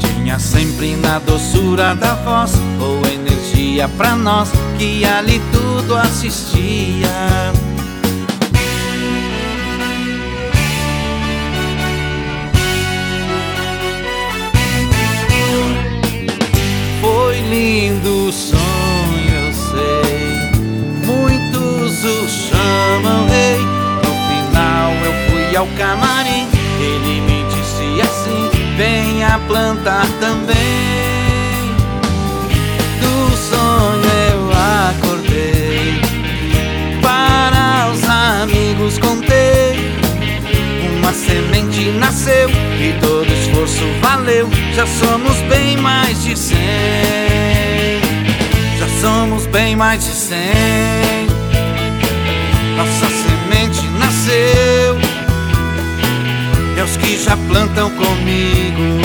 Tinha 0.00 0.40
sempre 0.40 0.96
na 0.96 1.20
doçura 1.20 1.94
da 1.94 2.14
voz 2.16 2.52
ou 2.80 2.98
energia 3.06 3.45
pra 3.96 4.14
nós 4.14 4.50
que 4.78 5.04
ali 5.04 5.40
tudo 5.52 5.96
assistia. 5.96 7.08
Foi 17.00 17.40
lindo 17.40 18.28
o 18.28 18.32
sonho, 18.32 18.58
eu 19.32 19.52
sei. 19.52 20.50
Muitos 21.06 22.04
o 22.04 22.28
chamam 22.28 23.26
rei. 23.28 23.58
No 24.02 24.12
final 24.28 24.92
eu 25.04 25.30
fui 25.30 25.56
ao 25.56 25.66
camarim. 25.78 26.48
Ele 26.78 27.20
me 27.22 27.44
disse 27.44 28.00
assim: 28.02 28.76
venha 28.76 29.40
plantar 29.46 30.06
também. 30.20 31.15
Amigos 38.86 38.98
contei. 38.98 39.76
Uma 40.98 41.12
semente 41.12 41.90
nasceu 41.98 42.48
e 42.48 42.94
todo 43.00 43.26
esforço 43.32 43.84
valeu. 44.00 44.48
Já 44.74 44.86
somos 44.86 45.36
bem 45.48 45.76
mais 45.76 46.22
de 46.22 46.36
cem. 46.36 46.56
Já 48.78 48.88
somos 49.00 49.46
bem 49.46 49.76
mais 49.76 50.04
de 50.04 50.12
cem. 50.12 51.26
Nossa 52.76 53.06
semente 53.08 53.86
nasceu. 53.98 54.98
E 56.76 56.80
aos 56.80 56.96
que 56.96 57.18
já 57.18 57.36
plantam 57.48 57.90
comigo, 57.90 59.00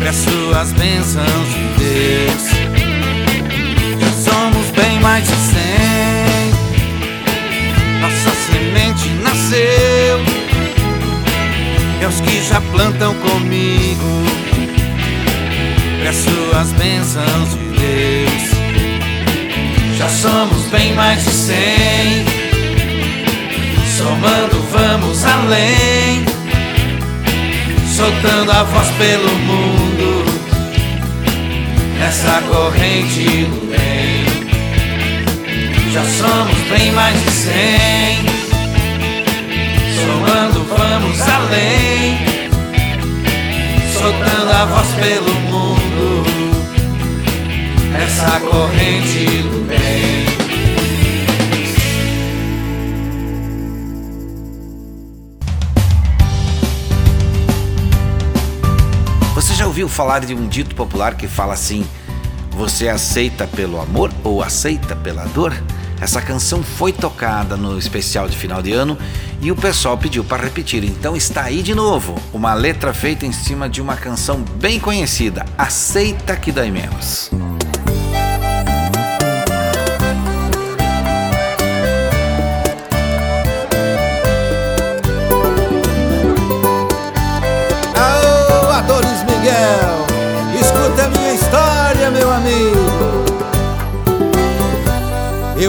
peço 0.00 0.54
as 0.60 0.72
bênçãos 0.72 1.48
de 1.48 1.64
Deus. 1.78 2.50
Já 4.00 4.32
somos 4.32 4.66
bem 4.70 5.00
mais 5.00 5.24
de 5.24 5.34
cem 5.34 6.29
nossa 8.00 8.30
semente 8.46 9.08
nasceu. 9.22 10.18
E 12.00 12.04
aos 12.04 12.20
que 12.20 12.42
já 12.42 12.60
plantam 12.72 13.14
comigo, 13.14 14.24
peço 16.02 16.30
as 16.58 16.72
bênçãos 16.72 17.50
de 17.50 17.64
Deus. 17.78 18.50
Já 19.98 20.08
somos 20.08 20.64
bem 20.70 20.94
mais 20.94 21.22
de 21.22 21.30
cem, 21.30 22.24
somando 23.98 24.62
vamos 24.72 25.22
além, 25.26 26.24
soltando 27.94 28.50
a 28.50 28.62
voz 28.62 28.88
pelo 28.92 29.30
mundo, 29.40 30.24
nessa 31.98 32.40
corrente 32.48 33.44
do 33.44 33.70
bem. 33.70 34.19
Já 35.92 36.04
somos 36.04 36.56
bem 36.68 36.92
mais 36.92 37.20
de 37.20 37.30
cem. 37.32 38.18
Somando, 39.96 40.64
vamos 40.64 41.20
além. 41.20 42.16
Soltando 43.92 44.52
a 44.52 44.64
voz 44.66 44.86
pelo 44.94 45.34
mundo. 45.50 46.24
Essa 48.00 48.38
corrente 48.38 49.42
do 49.42 49.66
bem. 49.66 50.26
Você 59.34 59.54
já 59.54 59.66
ouviu 59.66 59.88
falar 59.88 60.20
de 60.20 60.34
um 60.34 60.46
dito 60.46 60.76
popular 60.76 61.16
que 61.16 61.26
fala 61.26 61.54
assim: 61.54 61.84
Você 62.52 62.88
aceita 62.88 63.48
pelo 63.48 63.80
amor 63.80 64.12
ou 64.22 64.40
aceita 64.40 64.94
pela 64.94 65.24
dor? 65.24 65.52
Essa 66.00 66.22
canção 66.22 66.62
foi 66.62 66.92
tocada 66.92 67.56
no 67.56 67.78
especial 67.78 68.28
de 68.28 68.36
final 68.36 68.62
de 68.62 68.72
ano 68.72 68.96
e 69.40 69.52
o 69.52 69.56
pessoal 69.56 69.98
pediu 69.98 70.24
para 70.24 70.42
repetir. 70.42 70.82
Então 70.84 71.14
está 71.14 71.44
aí 71.44 71.62
de 71.62 71.74
novo, 71.74 72.14
uma 72.32 72.54
letra 72.54 72.94
feita 72.94 73.26
em 73.26 73.32
cima 73.32 73.68
de 73.68 73.82
uma 73.82 73.96
canção 73.96 74.42
bem 74.56 74.80
conhecida, 74.80 75.44
Aceita 75.58 76.36
que 76.36 76.50
dói 76.50 76.70
menos. 76.70 77.30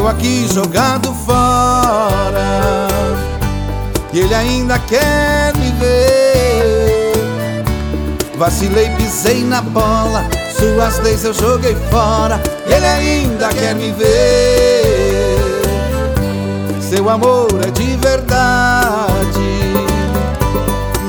Eu 0.02 0.08
aqui 0.08 0.48
jogado 0.52 1.14
fora, 1.14 2.88
e 4.12 4.18
ele 4.18 4.34
ainda 4.34 4.80
quer 4.80 5.56
me 5.56 5.70
ver. 5.74 7.64
Vacilei, 8.36 8.90
pisei 8.98 9.44
na 9.44 9.62
bola, 9.62 10.26
suas 10.58 10.98
leis 11.04 11.24
eu 11.24 11.36
joguei 11.36 11.76
fora, 11.92 12.42
e 12.66 12.74
ele 12.74 12.88
ainda 12.88 13.50
quer 13.50 13.76
me 13.76 13.92
ver. 13.92 15.62
Seu 16.82 17.08
amor 17.08 17.50
é 17.64 17.70
de 17.70 17.96
verdade 17.98 19.40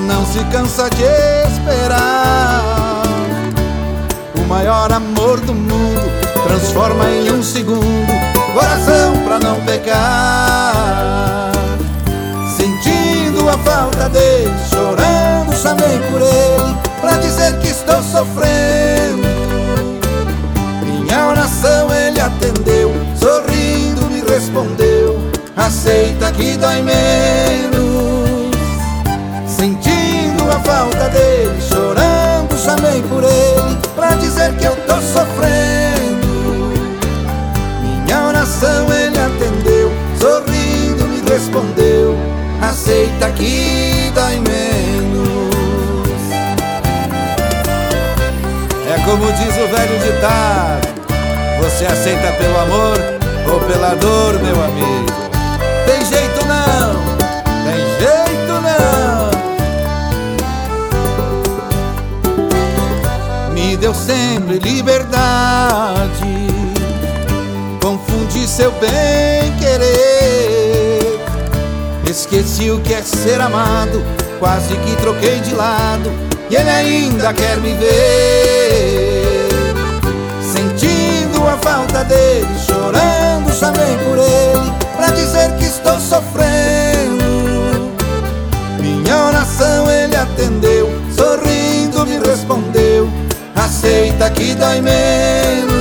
não 0.06 0.26
se 0.26 0.44
cansa 0.52 0.90
de 0.90 1.04
esperar. 1.50 3.04
O 4.36 4.40
maior 4.46 4.92
amor 4.92 5.40
do 5.40 5.54
mundo 5.54 6.12
transforma 6.46 7.08
em 7.08 7.32
um 7.32 7.42
segundo 7.42 8.21
coração 8.52 9.16
pra 9.24 9.38
não 9.38 9.60
pecar. 9.62 11.52
Sentindo 12.56 13.48
a 13.48 13.58
falta 13.58 14.08
dele, 14.10 14.52
chorando, 14.70 15.56
chamei 15.56 15.98
por 16.10 16.20
ele 16.20 16.76
pra 17.00 17.16
dizer 17.16 17.58
que 17.58 17.68
estou 17.68 18.02
sofrendo. 18.02 19.22
Minha 20.84 21.28
oração 21.28 21.92
ele 21.92 22.20
atendeu, 22.20 22.92
sorrindo 23.18 24.06
me 24.10 24.22
respondeu: 24.30 25.18
Aceita 25.56 26.30
que 26.32 26.56
dói 26.56 26.82
menos. 26.82 28.52
Sentindo 29.46 30.50
a 30.50 30.60
falta 30.60 31.08
dele, 31.08 31.60
chorando, 31.60 32.56
chamei 32.58 33.02
por 33.02 33.24
ele 33.24 33.78
pra 33.94 34.14
dizer 34.16 34.54
que 34.56 34.64
eu 34.64 34.76
tô 34.86 34.94
sofrendo. 35.00 35.61
Aceita 43.22 43.30
que 43.36 44.10
dói 44.14 44.40
menos. 44.40 45.54
É 48.90 48.98
como 49.04 49.32
diz 49.32 49.56
o 49.58 49.68
velho 49.68 49.98
ditado: 50.00 50.88
Você 51.60 51.86
aceita 51.86 52.32
pelo 52.32 52.58
amor 52.58 52.98
ou 53.52 53.60
pela 53.60 53.94
dor, 53.94 54.40
meu 54.40 54.64
amigo? 54.64 55.06
Tem 55.86 56.04
jeito 56.04 56.44
não, 56.46 56.94
tem 57.64 57.78
jeito 58.00 58.60
não. 58.60 59.30
me 63.52 63.76
deu 63.76 63.94
sempre 63.94 64.58
liberdade. 64.58 66.48
Confundi 67.80 68.48
seu 68.48 68.72
bem 68.72 69.56
querer. 69.60 70.61
Esqueci 72.12 72.70
o 72.70 72.78
que 72.80 72.92
é 72.92 73.00
ser 73.00 73.40
amado, 73.40 74.04
quase 74.38 74.76
que 74.76 74.96
troquei 74.96 75.40
de 75.40 75.54
lado. 75.54 76.12
E 76.50 76.54
ele 76.54 76.68
ainda 76.68 77.32
quer 77.32 77.56
me 77.56 77.72
ver. 77.72 79.48
Sentindo 80.42 81.48
a 81.48 81.56
falta 81.56 82.04
dele, 82.04 82.46
chorando, 82.66 83.50
chamei 83.54 83.96
por 84.04 84.18
ele 84.18 84.72
pra 84.94 85.06
dizer 85.12 85.56
que 85.56 85.64
estou 85.64 85.98
sofrendo. 85.98 87.24
Minha 88.78 89.28
oração 89.28 89.90
ele 89.90 90.14
atendeu, 90.14 90.90
sorrindo 91.16 92.04
me 92.04 92.18
respondeu: 92.28 93.08
Aceita 93.56 94.28
que 94.28 94.54
dói 94.54 94.82
menos. 94.82 95.72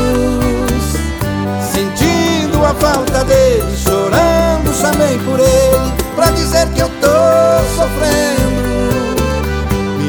Sentindo 1.74 2.66
a 2.66 2.74
falta 2.74 3.26
dele, 3.26 3.78
chorando, 3.84 4.74
chamei 4.74 5.20
por 5.26 5.38
ele 5.38 6.01
pra 6.16 6.32
dizer 6.32 6.68
que 6.70 6.82
eu 6.82 6.90
tô 7.02 7.08
sofrendo. 7.76 8.62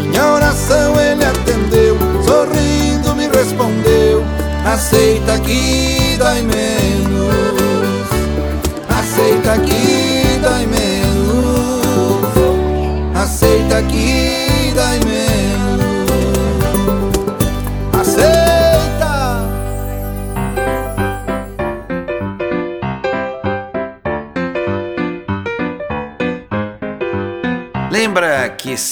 Minha 0.09 0.32
oração 0.34 1.00
ele 1.00 1.24
atendeu, 1.24 1.96
sorrindo 2.24 3.14
me 3.14 3.28
respondeu: 3.28 4.24
Aceita 4.64 5.38
que 5.40 6.16
dói 6.18 6.42
menos. 6.42 7.32
Aceita 8.88 9.59
que 9.59 10.12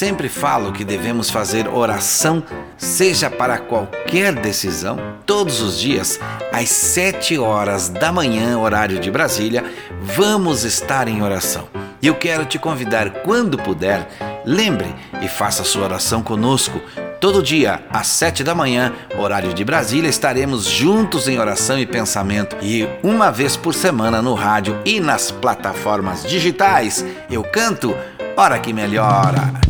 sempre 0.00 0.30
falo 0.30 0.72
que 0.72 0.82
devemos 0.82 1.28
fazer 1.28 1.68
oração, 1.68 2.42
seja 2.78 3.28
para 3.28 3.58
qualquer 3.58 4.34
decisão, 4.34 4.98
todos 5.26 5.60
os 5.60 5.78
dias, 5.78 6.18
às 6.50 6.70
7 6.70 7.36
horas 7.36 7.90
da 7.90 8.10
manhã, 8.10 8.58
horário 8.58 8.98
de 8.98 9.10
Brasília, 9.10 9.62
vamos 10.00 10.64
estar 10.64 11.06
em 11.06 11.20
oração. 11.20 11.68
E 12.00 12.06
eu 12.06 12.14
quero 12.14 12.46
te 12.46 12.58
convidar, 12.58 13.10
quando 13.24 13.58
puder, 13.58 14.08
lembre 14.42 14.88
e 15.20 15.28
faça 15.28 15.64
sua 15.64 15.84
oração 15.84 16.22
conosco. 16.22 16.80
Todo 17.20 17.42
dia, 17.42 17.82
às 17.90 18.06
7 18.06 18.42
da 18.42 18.54
manhã, 18.54 18.94
horário 19.18 19.52
de 19.52 19.62
Brasília, 19.66 20.08
estaremos 20.08 20.64
juntos 20.64 21.28
em 21.28 21.38
oração 21.38 21.78
e 21.78 21.84
pensamento. 21.84 22.56
E 22.62 22.88
uma 23.02 23.30
vez 23.30 23.54
por 23.54 23.74
semana 23.74 24.22
no 24.22 24.32
rádio 24.32 24.80
e 24.82 24.98
nas 24.98 25.30
plataformas 25.30 26.22
digitais, 26.22 27.04
eu 27.30 27.42
canto 27.42 27.94
Hora 28.34 28.58
que 28.58 28.72
Melhora. 28.72 29.69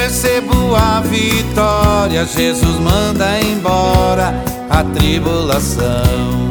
a 0.75 1.01
vitória. 1.01 2.25
Jesus 2.25 2.79
manda 2.79 3.39
embora 3.41 4.33
a 4.69 4.83
tribulação. 4.83 6.50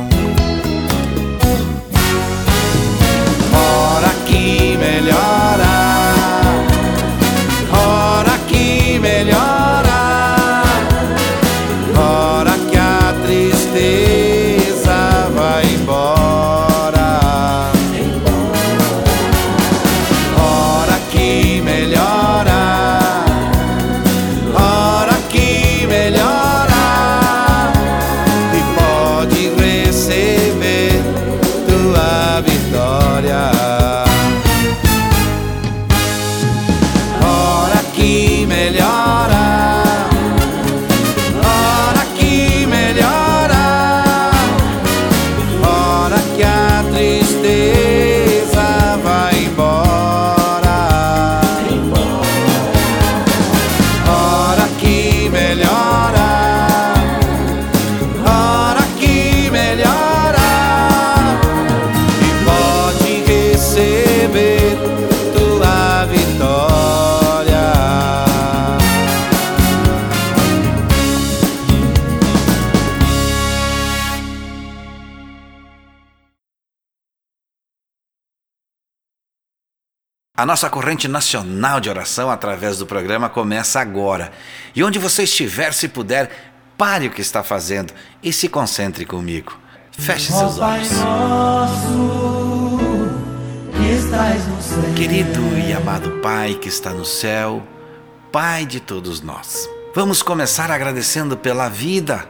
A 80.41 80.45
nossa 80.45 80.71
corrente 80.71 81.07
nacional 81.07 81.79
de 81.79 81.87
oração 81.87 82.31
através 82.31 82.79
do 82.79 82.87
programa 82.87 83.29
começa 83.29 83.79
agora. 83.79 84.31
E 84.75 84.83
onde 84.83 84.97
você 84.97 85.21
estiver, 85.21 85.71
se 85.71 85.87
puder, 85.87 86.31
pare 86.75 87.05
o 87.05 87.11
que 87.11 87.21
está 87.21 87.43
fazendo 87.43 87.93
e 88.23 88.33
se 88.33 88.49
concentre 88.49 89.05
comigo. 89.05 89.55
Feche 89.91 90.33
seus 90.33 90.57
olhos. 90.57 90.89
Querido 94.95 95.41
e 95.59 95.73
amado 95.73 96.09
Pai 96.23 96.55
que 96.55 96.69
está 96.69 96.89
no 96.89 97.05
céu, 97.05 97.61
Pai 98.31 98.65
de 98.65 98.79
todos 98.79 99.21
nós, 99.21 99.69
vamos 99.93 100.23
começar 100.23 100.71
agradecendo 100.71 101.37
pela 101.37 101.69
vida, 101.69 102.27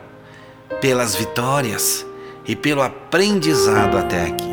pelas 0.81 1.15
vitórias 1.15 2.05
e 2.45 2.57
pelo 2.57 2.81
aprendizado 2.81 3.97
até 3.97 4.25
aqui. 4.25 4.51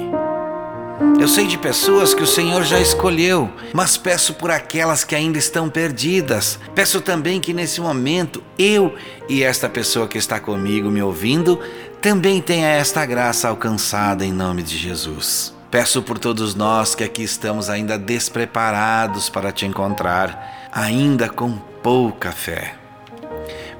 Eu 1.20 1.28
sei 1.28 1.46
de 1.46 1.57
pessoas 1.57 2.14
que 2.14 2.22
o 2.22 2.26
Senhor 2.26 2.64
já 2.64 2.80
escolheu, 2.80 3.53
mas 3.72 3.96
peço 3.96 4.34
por 4.34 4.51
aquelas 4.51 5.05
que 5.05 5.14
ainda 5.14 5.38
estão 5.38 5.68
perdidas. 5.68 6.59
Peço 6.74 7.01
também 7.01 7.40
que 7.40 7.53
nesse 7.53 7.80
momento 7.80 8.42
eu 8.59 8.94
e 9.28 9.42
esta 9.42 9.68
pessoa 9.68 10.09
que 10.09 10.18
está 10.18 10.40
comigo 10.40 10.90
me 10.90 11.03
ouvindo 11.03 11.61
também 12.01 12.40
tenha 12.40 12.68
esta 12.68 13.05
graça 13.05 13.49
alcançada 13.49 14.24
em 14.24 14.32
nome 14.32 14.62
de 14.62 14.76
Jesus. 14.76 15.55
Peço 15.70 16.03
por 16.03 16.18
todos 16.18 16.55
nós 16.55 16.94
que 16.94 17.05
aqui 17.05 17.22
estamos 17.22 17.68
ainda 17.68 17.99
despreparados 17.99 19.28
para 19.28 19.53
te 19.53 19.66
encontrar, 19.66 20.70
ainda 20.72 21.28
com 21.28 21.59
pouca 21.82 22.32
fé. 22.32 22.74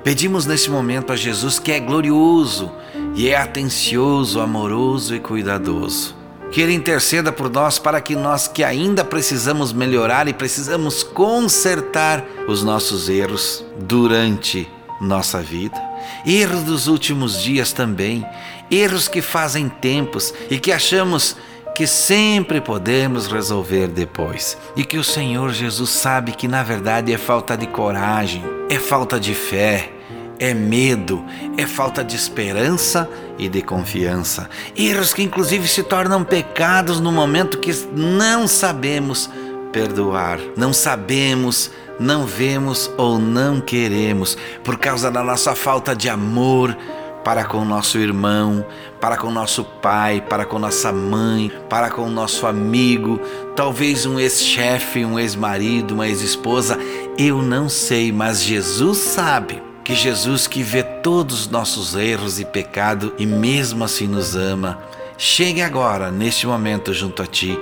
Pedimos 0.05 0.45
nesse 0.45 0.71
momento 0.71 1.13
a 1.13 1.17
Jesus 1.17 1.59
que 1.59 1.73
é 1.73 1.81
glorioso 1.81 2.71
e 3.15 3.29
é 3.29 3.37
atencioso, 3.37 4.41
amoroso 4.41 5.15
e 5.15 5.21
cuidadoso. 5.21 6.18
Que 6.51 6.61
Ele 6.61 6.73
interceda 6.73 7.31
por 7.31 7.51
nós 7.51 7.79
para 7.79 8.01
que 8.01 8.17
nós 8.17 8.49
que 8.49 8.65
ainda 8.65 9.05
precisamos 9.05 9.73
melhorar 9.73 10.29
e 10.29 10.33
precisamos 10.33 11.03
consertar 11.03 12.25
os 12.47 12.63
nossos 12.63 13.09
erros 13.09 13.65
durante 13.79 14.69
nossa 15.01 15.41
vida, 15.41 15.81
erros 16.27 16.63
dos 16.63 16.87
últimos 16.89 17.41
dias 17.41 17.73
também, 17.73 18.27
erros 18.71 19.09
que 19.09 19.23
fazem 19.23 19.69
tempos 19.69 20.35
e 20.51 20.59
que 20.59 20.73
achamos 20.73 21.37
que 21.75 21.87
sempre 21.87 22.61
podemos 22.61 23.29
resolver 23.29 23.87
depois. 23.87 24.59
E 24.75 24.85
que 24.85 24.99
o 24.99 25.05
Senhor 25.05 25.53
Jesus 25.53 25.91
sabe 25.91 26.33
que 26.33 26.49
na 26.49 26.63
verdade 26.63 27.13
é 27.13 27.19
falta 27.19 27.57
de 27.57 27.69
coragem, 27.69 28.43
é 28.69 28.79
falta 28.81 29.21
de 29.21 29.33
fé, 29.33 29.93
é 30.41 30.53
medo, 30.53 31.25
é 31.57 31.67
falta 31.67 32.03
de 32.03 32.17
esperança 32.17 33.09
e 33.39 33.49
de 33.49 33.63
confiança. 33.63 34.49
Erros 34.77 35.15
que 35.15 35.23
inclusive 35.23 35.69
se 35.69 35.83
tornam 35.83 36.25
pecados 36.25 37.01
no 37.01 37.13
momento 37.13 37.59
que 37.59 37.73
não 37.95 38.49
sabemos 38.49 39.31
perdoar, 39.73 40.41
não 40.57 40.73
sabemos, 40.73 41.71
não 42.01 42.27
vemos 42.27 42.91
ou 42.97 43.19
não 43.19 43.61
queremos, 43.61 44.37
por 44.65 44.79
causa 44.79 45.11
da 45.11 45.23
nossa 45.23 45.55
falta 45.55 45.95
de 45.95 46.09
amor 46.09 46.77
para 47.25 47.45
com 47.45 47.63
nosso 47.63 47.99
irmão, 47.99 48.65
para 49.01 49.17
com 49.17 49.31
nosso 49.31 49.63
pai, 49.63 50.25
para 50.27 50.47
com 50.47 50.59
nossa 50.59 50.91
mãe, 50.91 51.53
para 51.69 51.91
com 51.91 52.09
nosso 52.09 52.47
amigo, 52.47 53.21
talvez 53.55 54.07
um 54.07 54.19
ex-chefe, 54.19 55.05
um 55.05 55.19
ex-marido, 55.19 55.93
uma 55.93 56.09
ex-esposa, 56.09 56.79
eu 57.19 57.43
não 57.43 57.69
sei, 57.69 58.11
mas 58.11 58.43
Jesus 58.43 58.97
sabe 58.99 59.68
que 59.89 59.95
Jesus 59.95 60.47
que 60.47 60.63
vê 60.63 60.83
todos 60.83 61.41
os 61.41 61.49
nossos 61.49 61.95
erros 61.95 62.39
e 62.39 62.45
pecado 62.45 63.15
e 63.19 63.25
mesmo 63.25 63.85
assim 63.85 64.07
nos 64.07 64.37
ama, 64.37 64.79
chegue 65.17 65.63
agora, 65.63 66.11
neste 66.11 66.47
momento, 66.47 66.93
junto 66.93 67.23
a 67.23 67.27
ti 67.27 67.59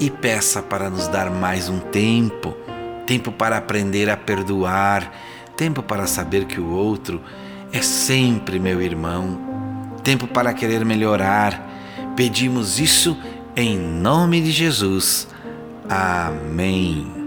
e 0.00 0.08
peça 0.08 0.62
para 0.62 0.88
nos 0.88 1.08
dar 1.08 1.30
mais 1.30 1.68
um 1.68 1.78
tempo 1.78 2.56
tempo 3.08 3.32
para 3.32 3.56
aprender 3.56 4.10
a 4.10 4.16
perdoar, 4.18 5.10
tempo 5.56 5.82
para 5.82 6.06
saber 6.06 6.44
que 6.44 6.60
o 6.60 6.70
outro 6.70 7.22
é 7.72 7.80
sempre 7.80 8.58
meu 8.58 8.82
irmão, 8.82 9.38
tempo 10.04 10.26
para 10.26 10.52
querer 10.52 10.84
melhorar. 10.84 11.66
Pedimos 12.14 12.78
isso 12.78 13.16
em 13.56 13.78
nome 13.78 14.42
de 14.42 14.50
Jesus. 14.50 15.26
Amém. 15.88 17.17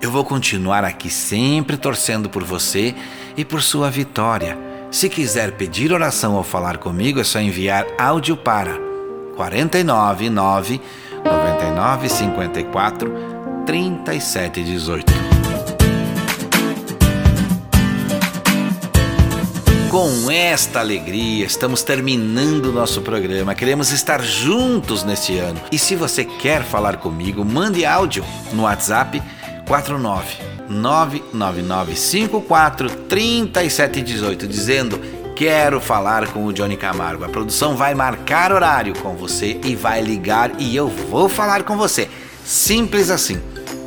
Eu 0.00 0.12
vou 0.12 0.24
continuar 0.24 0.84
aqui 0.84 1.10
sempre 1.10 1.76
torcendo 1.76 2.30
por 2.30 2.44
você 2.44 2.94
e 3.36 3.44
por 3.44 3.60
sua 3.60 3.90
vitória. 3.90 4.56
Se 4.92 5.08
quiser 5.08 5.52
pedir 5.56 5.92
oração 5.92 6.36
ou 6.36 6.44
falar 6.44 6.78
comigo, 6.78 7.18
é 7.20 7.24
só 7.24 7.40
enviar 7.40 7.84
áudio 7.98 8.36
para 8.36 8.78
499 9.34 10.80
99 11.24 12.08
54 12.08 13.12
3718. 13.66 15.12
Com 19.90 20.30
esta 20.30 20.78
alegria, 20.78 21.44
estamos 21.44 21.82
terminando 21.82 22.72
nosso 22.72 23.02
programa. 23.02 23.52
Queremos 23.52 23.90
estar 23.90 24.22
juntos 24.22 25.02
neste 25.02 25.38
ano. 25.38 25.60
E 25.72 25.78
se 25.78 25.96
você 25.96 26.24
quer 26.24 26.62
falar 26.62 26.98
comigo, 26.98 27.44
mande 27.44 27.84
áudio 27.84 28.24
no 28.52 28.62
WhatsApp 28.62 29.20
49 29.68 30.36
99954 30.68 32.90
3718 33.08 34.48
dizendo 34.48 35.00
quero 35.36 35.80
falar 35.80 36.26
com 36.28 36.46
o 36.46 36.52
Johnny 36.52 36.76
Camargo. 36.76 37.24
A 37.24 37.28
produção 37.28 37.76
vai 37.76 37.94
marcar 37.94 38.50
horário 38.50 38.98
com 38.98 39.14
você 39.14 39.60
e 39.62 39.76
vai 39.76 40.00
ligar 40.00 40.50
e 40.58 40.74
eu 40.74 40.88
vou 40.88 41.28
falar 41.28 41.62
com 41.62 41.76
você. 41.76 42.08
Simples 42.44 43.10
assim. 43.10 43.40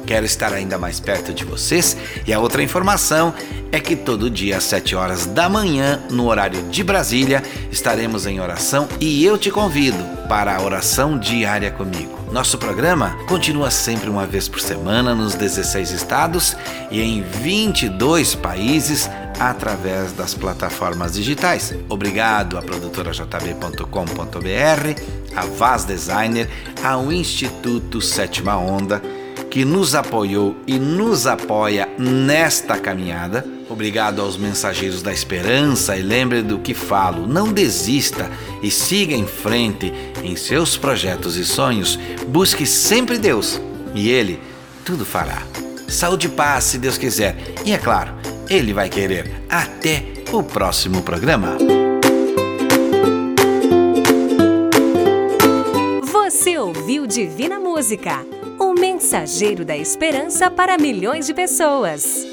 Quero 0.06 0.26
estar 0.26 0.54
ainda 0.54 0.78
mais 0.78 1.00
perto 1.00 1.34
de 1.34 1.44
vocês 1.44 1.98
e 2.28 2.34
a 2.34 2.40
outra 2.40 2.62
informação 2.62 3.34
é 3.72 3.80
que 3.80 3.96
todo 3.96 4.30
dia 4.30 4.58
às 4.58 4.64
7 4.66 4.96
horas 4.96 5.26
da 5.26 5.48
manhã, 5.48 6.02
no 6.10 6.28
horário 6.28 6.62
de 6.64 6.84
Brasília, 6.84 7.42
estaremos 7.72 8.26
em 8.26 8.40
oração 8.40 8.88
e 9.00 9.24
eu 9.24 9.38
te 9.38 9.50
convido 9.50 10.04
para 10.28 10.56
a 10.56 10.62
oração 10.62 11.18
diária 11.18 11.72
comigo. 11.72 12.21
Nosso 12.32 12.58
programa 12.58 13.18
continua 13.28 13.70
sempre 13.70 14.10
uma 14.10 14.26
vez 14.26 14.48
por 14.48 14.62
semana 14.62 15.14
nos 15.14 15.36
16 15.36 15.92
estados 15.92 16.56
e 16.90 17.02
em 17.02 17.22
22 17.22 18.36
países 18.36 19.10
através 19.38 20.14
das 20.14 20.34
plataformas 20.34 21.14
digitais. 21.14 21.76
Obrigado 21.90 22.58
à 22.58 22.62
produtora 22.62 23.12
jb.com.br, 23.12 23.86
a 25.36 25.46
Vaz 25.46 25.84
Designer, 25.84 26.50
ao 26.82 27.12
Instituto 27.12 28.00
Sétima 28.00 28.56
Onda 28.56 29.02
que 29.50 29.66
nos 29.66 29.94
apoiou 29.94 30.56
e 30.66 30.80
nos 30.80 31.28
apoia 31.28 31.90
nesta 32.00 32.80
caminhada. 32.80 33.46
Obrigado 33.72 34.22
aos 34.22 34.36
mensageiros 34.36 35.02
da 35.02 35.14
esperança 35.14 35.96
e 35.96 36.02
lembre 36.02 36.42
do 36.42 36.60
que 36.60 36.74
falo, 36.74 37.26
não 37.26 37.54
desista 37.54 38.30
e 38.62 38.70
siga 38.70 39.16
em 39.16 39.26
frente 39.26 39.94
em 40.22 40.36
seus 40.36 40.76
projetos 40.76 41.38
e 41.38 41.46
sonhos. 41.46 41.98
Busque 42.28 42.66
sempre 42.66 43.18
Deus 43.18 43.62
e 43.96 44.10
Ele 44.10 44.42
tudo 44.84 45.06
fará. 45.06 45.42
Saúde 45.88 46.28
e 46.28 46.30
paz, 46.30 46.66
se 46.66 46.78
Deus 46.78 46.98
quiser. 46.98 47.38
E 47.64 47.72
é 47.72 47.78
claro, 47.78 48.14
Ele 48.50 48.74
vai 48.74 48.90
querer. 48.90 49.42
Até 49.50 50.04
o 50.34 50.44
próximo 50.44 51.02
programa. 51.02 51.58
Você 56.12 56.58
ouviu 56.58 57.08
Divina 57.08 57.58
Música 57.58 58.26
o 58.60 58.74
mensageiro 58.74 59.64
da 59.64 59.78
esperança 59.78 60.52
para 60.52 60.78
milhões 60.78 61.26
de 61.26 61.34
pessoas. 61.34 62.28